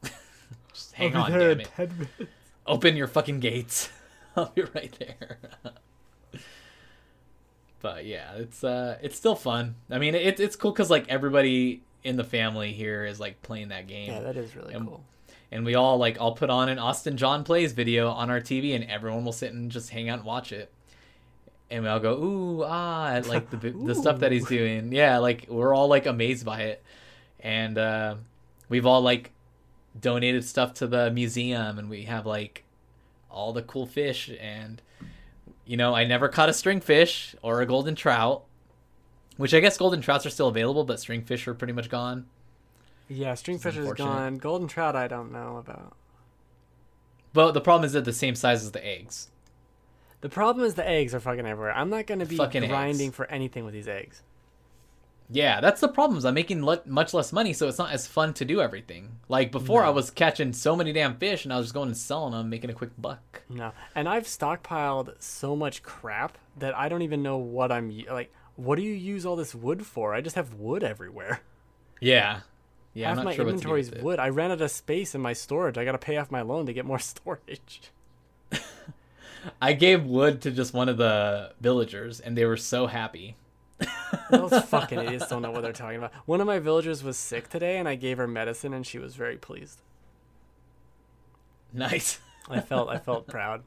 [0.73, 1.71] Just hang on, damn it.
[1.77, 2.33] 10 minutes.
[2.67, 3.91] Open your fucking gates.
[4.37, 5.39] I'll be right there.
[7.81, 9.75] but yeah, it's uh it's still fun.
[9.91, 13.69] I mean, it, it's cool cuz like everybody in the family here is like playing
[13.69, 14.11] that game.
[14.11, 15.05] Yeah, that is really And- cool.
[15.53, 18.75] and we all like I'll put on an Austin John plays video on our TV,
[18.75, 20.71] and everyone will sit and just hang out and watch it.
[21.71, 24.93] And we all go ooh ah at like the the stuff that he's doing.
[24.93, 26.83] Yeah, like we're all like amazed by it,
[27.41, 28.15] and uh,
[28.69, 29.33] we've all like
[30.01, 32.63] donated stuff to the museum, and we have like
[33.37, 34.31] all the cool fish.
[34.41, 34.81] And
[35.65, 38.45] you know, I never caught a stringfish or a golden trout,
[39.37, 42.27] which I guess golden trouts are still available, but stringfish are pretty much gone.
[43.09, 44.39] Yeah, stringfish is gone.
[44.39, 45.95] Golden trout, I don't know about.
[47.33, 49.29] But the problem is they're the same size as the eggs.
[50.23, 51.73] The problem is the eggs are fucking everywhere.
[51.77, 53.17] I'm not going to be Fucking grinding eggs.
[53.17, 54.23] for anything with these eggs.
[55.29, 56.19] Yeah, that's the problem.
[56.19, 59.19] is I'm making le- much less money, so it's not as fun to do everything.
[59.29, 61.97] Like before, I was catching so many damn fish, and I was just going and
[61.97, 63.43] selling them, making a quick buck.
[63.49, 63.73] No.
[63.95, 68.33] And I've stockpiled so much crap that I don't even know what I'm like.
[68.55, 70.15] What do you use all this wood for?
[70.15, 71.41] I just have wood everywhere.
[72.01, 72.41] Yeah,
[72.95, 73.09] yeah.
[73.09, 74.19] Half I'm not my sure inventory what is to do with wood.
[74.21, 75.77] I ran out of space in my storage.
[75.77, 77.91] I got to pay off my loan to get more storage.
[79.61, 83.37] I gave wood to just one of the villagers, and they were so happy.
[84.31, 86.13] Those fucking idiots don't know what they're talking about.
[86.25, 89.15] One of my villagers was sick today, and I gave her medicine, and she was
[89.15, 89.83] very pleased.
[91.73, 92.19] Nice.
[92.49, 93.65] I felt I felt proud,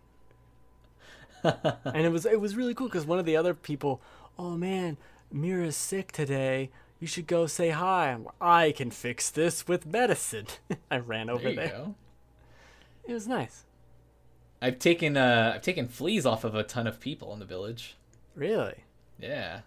[1.44, 4.02] and it was it was really cool because one of the other people,
[4.38, 4.98] oh man,
[5.31, 6.69] Mira's sick today.
[6.99, 8.14] You should go say hi.
[8.15, 10.48] Like, I can fix this with medicine.
[10.91, 11.68] I ran over there there.
[11.69, 11.95] go.
[13.07, 13.65] It was nice.
[14.61, 17.95] I've taken uh, I've taken fleas off of a ton of people in the village.
[18.36, 18.84] Really,
[19.18, 19.61] Yeah,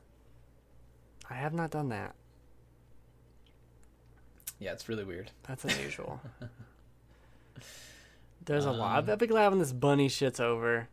[1.33, 2.15] I have not done that.
[4.59, 5.31] yeah, it's really weird.
[5.49, 6.21] That's unusual.
[8.45, 9.05] There's a lot.
[9.05, 10.89] Um, I'll be glad when this bunny shit's over.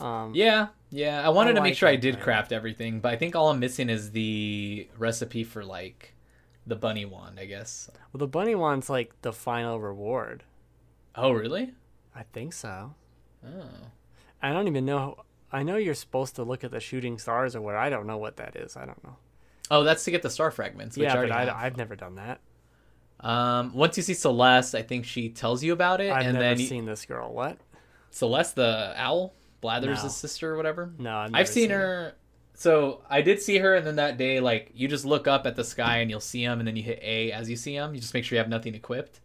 [0.00, 1.24] Um, Yeah, yeah.
[1.24, 3.88] I wanted to make sure I did craft everything, but I think all I'm missing
[3.88, 6.14] is the recipe for like
[6.66, 7.40] the bunny wand.
[7.40, 7.90] I guess.
[8.12, 10.44] Well, the bunny wand's like the final reward.
[11.14, 11.72] Oh, really?
[12.14, 12.94] I think so.
[13.46, 13.64] Oh.
[14.42, 15.24] I don't even know.
[15.50, 17.76] I know you're supposed to look at the shooting stars or what.
[17.76, 18.76] I don't know what that is.
[18.76, 19.16] I don't know.
[19.74, 20.96] Oh, that's to get the star fragments.
[20.96, 21.56] Which yeah, but I, have.
[21.56, 22.40] I've never done that.
[23.20, 26.44] Um, once you see Celeste, I think she tells you about it, I've and never
[26.44, 27.32] then you- seen this girl.
[27.32, 27.58] What?
[28.10, 30.08] Celeste, the owl, Blathers' No.
[30.08, 30.92] sister or whatever.
[30.98, 32.14] No, I've, I've never seen her.
[32.56, 35.56] So I did see her, and then that day, like you just look up at
[35.56, 37.94] the sky and you'll see them, and then you hit A as you see them.
[37.94, 39.20] You just make sure you have nothing equipped,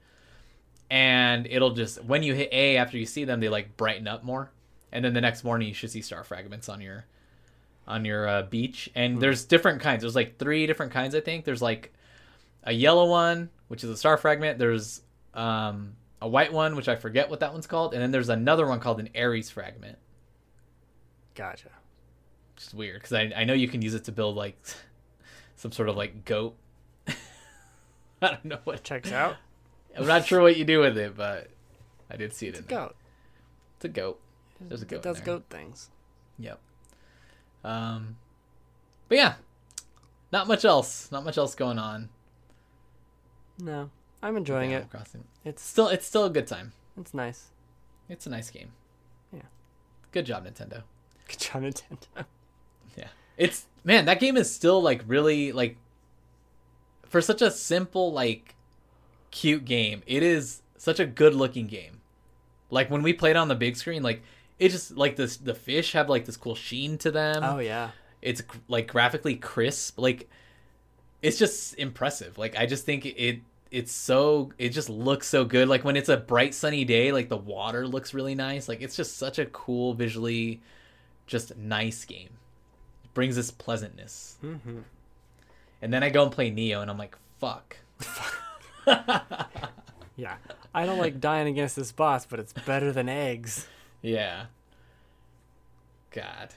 [0.89, 4.23] and it'll just when you hit A after you see them, they like brighten up
[4.23, 4.51] more,
[4.91, 7.05] and then the next morning you should see star fragments on your
[7.89, 8.89] on your uh, beach.
[8.95, 9.19] And Hmm.
[9.19, 10.01] there's different kinds.
[10.01, 11.43] There's like three different kinds, I think.
[11.43, 11.91] There's like
[12.63, 14.59] a yellow one, which is a star fragment.
[14.59, 15.01] There's
[15.33, 18.65] um, a white one, which I forget what that one's called, and then there's another
[18.67, 19.97] one called an Aries fragment.
[21.35, 21.69] Gotcha.
[22.55, 24.57] Which is weird because I, I know you can use it to build like
[25.55, 26.55] some sort of like goat.
[28.21, 28.83] I don't know what.
[28.83, 29.37] Checks out.
[29.97, 31.49] I'm not sure what you do with it, but
[32.11, 32.79] I did see it in there.
[32.79, 32.95] Goat.
[33.77, 34.19] It's a goat.
[34.61, 35.89] There's a goat It does goat things.
[36.37, 36.59] Yep.
[37.63, 38.17] Um,
[39.07, 39.33] but yeah,
[40.31, 41.11] not much else.
[41.11, 42.09] Not much else going on.
[43.59, 43.89] No,
[44.23, 44.89] I'm enjoying it.
[44.89, 45.23] Crossing.
[45.43, 46.71] It's Still, it's still a good time.
[46.99, 47.47] it's nice.
[48.07, 48.71] It's a nice game.
[49.33, 49.41] Yeah.
[50.11, 50.83] Good job, Nintendo.
[51.27, 52.25] Good job, Nintendo.
[52.97, 53.07] Yeah.
[53.37, 55.77] It's man, that game is still like really like
[57.05, 58.55] for such a simple like
[59.31, 60.01] cute game.
[60.07, 62.01] It is such a good looking game.
[62.71, 64.23] Like when we played on the big screen, like
[64.59, 67.43] it just like this the fish have like this cool sheen to them.
[67.43, 67.91] Oh yeah.
[68.21, 69.97] It's like graphically crisp.
[69.97, 70.29] Like
[71.21, 72.37] it's just impressive.
[72.37, 73.39] Like I just think it
[73.71, 75.67] it's so it just looks so good.
[75.67, 78.67] Like when it's a bright sunny day, like the water looks really nice.
[78.67, 80.61] Like it's just such a cool visually
[81.27, 82.29] just nice game.
[83.03, 84.37] It brings this pleasantness.
[84.43, 84.79] Mm-hmm.
[85.81, 87.77] And then I go and play Nioh and I'm like, fuck.
[90.19, 90.35] Yeah.
[90.73, 93.67] I don't like dying against this boss, but it's better than eggs.
[94.01, 94.45] Yeah.
[96.11, 96.53] God.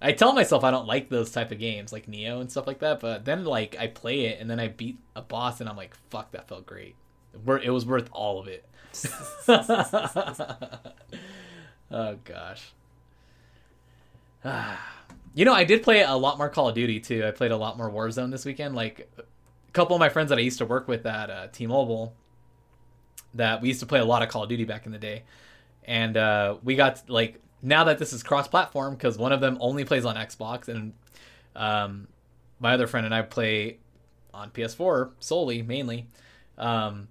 [0.00, 2.80] I tell myself I don't like those type of games like Nioh and stuff like
[2.80, 5.76] that, but then like I play it and then I beat a boss and I'm
[5.76, 6.94] like, fuck, that felt great.
[7.62, 8.64] It was worth all of it.
[11.90, 12.72] oh gosh.
[15.34, 17.24] you know, I did play a lot more Call of Duty too.
[17.26, 18.74] I played a lot more Warzone this weekend.
[18.74, 19.22] Like a
[19.72, 22.14] couple of my friends that I used to work with at uh, T-Mobile,
[23.34, 25.24] that we used to play a lot of Call of Duty back in the day,
[25.84, 29.84] and uh, we got like now that this is cross-platform because one of them only
[29.84, 30.92] plays on Xbox and
[31.56, 32.08] um,
[32.60, 33.78] my other friend and I play
[34.32, 36.06] on PS4 solely mainly.
[36.58, 37.08] um,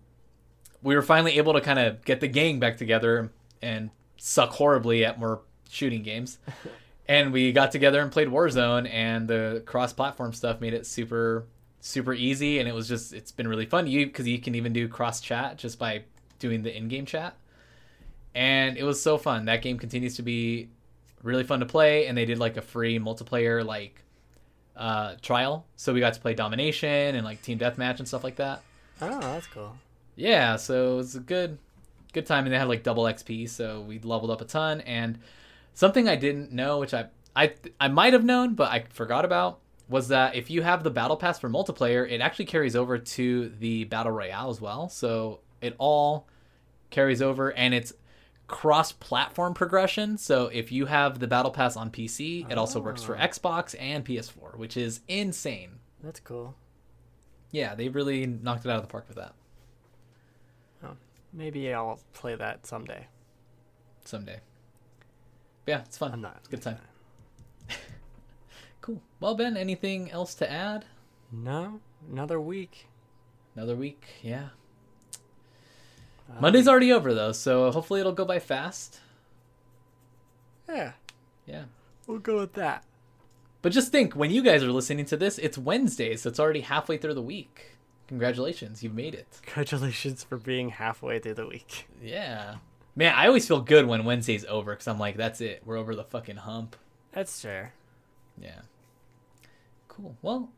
[0.84, 3.32] we were finally able to kind of get the gang back together
[3.62, 6.38] and suck horribly at more shooting games.
[7.08, 11.46] and we got together and played Warzone, and the cross-platform stuff made it super,
[11.80, 12.60] super easy.
[12.60, 13.88] And it was just, it's been really fun.
[13.88, 16.04] You because you can even do cross chat just by
[16.40, 17.36] doing the in-game chat,
[18.36, 19.46] and it was so fun.
[19.46, 20.70] That game continues to be
[21.22, 24.04] really fun to play, and they did like a free multiplayer like
[24.76, 28.38] uh, trial, so we got to play domination and like team deathmatch and stuff like
[28.38, 28.62] that.
[29.02, 29.78] Oh, that's cool.
[30.16, 31.58] Yeah, so it was a good
[32.14, 35.18] good time and they had like double XP, so we leveled up a ton and
[35.74, 39.60] something I didn't know which I I I might have known but I forgot about
[39.90, 43.50] was that if you have the battle pass for multiplayer, it actually carries over to
[43.60, 44.90] the battle royale as well.
[44.90, 46.28] So it all
[46.90, 47.94] carries over and it's
[48.48, 50.18] cross-platform progression.
[50.18, 53.20] So if you have the battle pass on PC, it also works for Oh.
[53.22, 55.80] Xbox and PS4, which is insane.
[56.04, 56.56] That's cool.
[57.52, 59.34] Yeah, they really knocked it out of the park with that
[60.84, 60.98] oh,
[61.32, 63.08] Maybe I'll play that someday.
[64.06, 64.40] someday.
[65.68, 66.12] Yeah, it's fun.
[66.12, 66.38] I'm not.
[66.40, 66.78] It's a good time.
[68.82, 69.02] Cool.
[69.22, 70.84] Well, Ben, anything else to add?
[71.32, 71.80] No,
[72.12, 72.88] another week.
[73.56, 74.50] Another week, yeah.
[76.40, 79.00] Monday's already over though, so hopefully it'll go by fast.
[80.68, 80.94] Yeah,
[81.46, 81.66] Yeah.
[82.08, 82.84] we'll go with that.
[83.62, 86.62] But just think, when you guys are listening to this, it's Wednesday, so it's already
[86.62, 87.78] halfway through the week.
[88.08, 89.28] Congratulations, you've made it.
[89.44, 91.88] Congratulations for being halfway through the week.
[92.02, 92.56] Yeah.
[92.96, 95.62] Man, I always feel good when Wednesday's over because I'm like, that's it.
[95.66, 96.76] We're over the fucking hump.
[97.12, 97.74] That's fair.
[98.40, 98.62] Yeah.
[99.88, 100.16] Cool.
[100.22, 100.50] Well,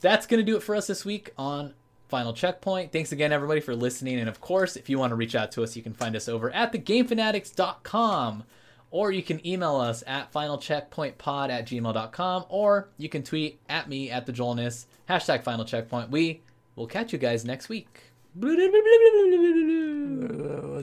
[0.00, 1.74] that's going to do it for us this week on
[2.08, 2.90] Final Checkpoint.
[2.92, 4.18] Thanks again, everybody, for listening.
[4.18, 6.28] And of course, if you want to reach out to us, you can find us
[6.28, 8.44] over at thegamefanatics.com
[8.90, 14.10] or you can email us at finalcheckpointpod at gmail.com or you can tweet at me
[14.10, 16.10] at the Joelness, hashtag Final Checkpoint.
[16.10, 16.40] We
[16.74, 18.00] will catch you guys next week.
[18.34, 18.56] Was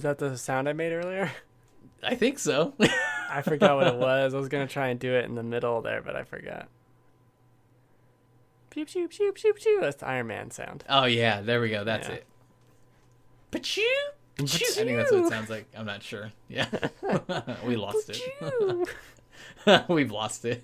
[0.03, 1.31] that the sound I made earlier?
[2.03, 2.73] I think so.
[3.29, 4.33] I forgot what it was.
[4.33, 6.67] I was gonna try and do it in the middle there, but I forgot.
[8.75, 9.79] Pew pew pew pew pew.
[9.79, 10.83] That's the Iron Man sound.
[10.89, 11.39] oh, yeah.
[11.39, 11.85] There we go.
[11.85, 12.15] That's Yeah.
[12.15, 12.25] it.
[13.49, 13.79] Pachoo!
[14.37, 15.65] I think that's what it sounds like.
[15.77, 16.33] I'm not sure.
[16.49, 16.67] Yeah.
[17.65, 18.89] we lost it.
[19.87, 20.61] We've lost it.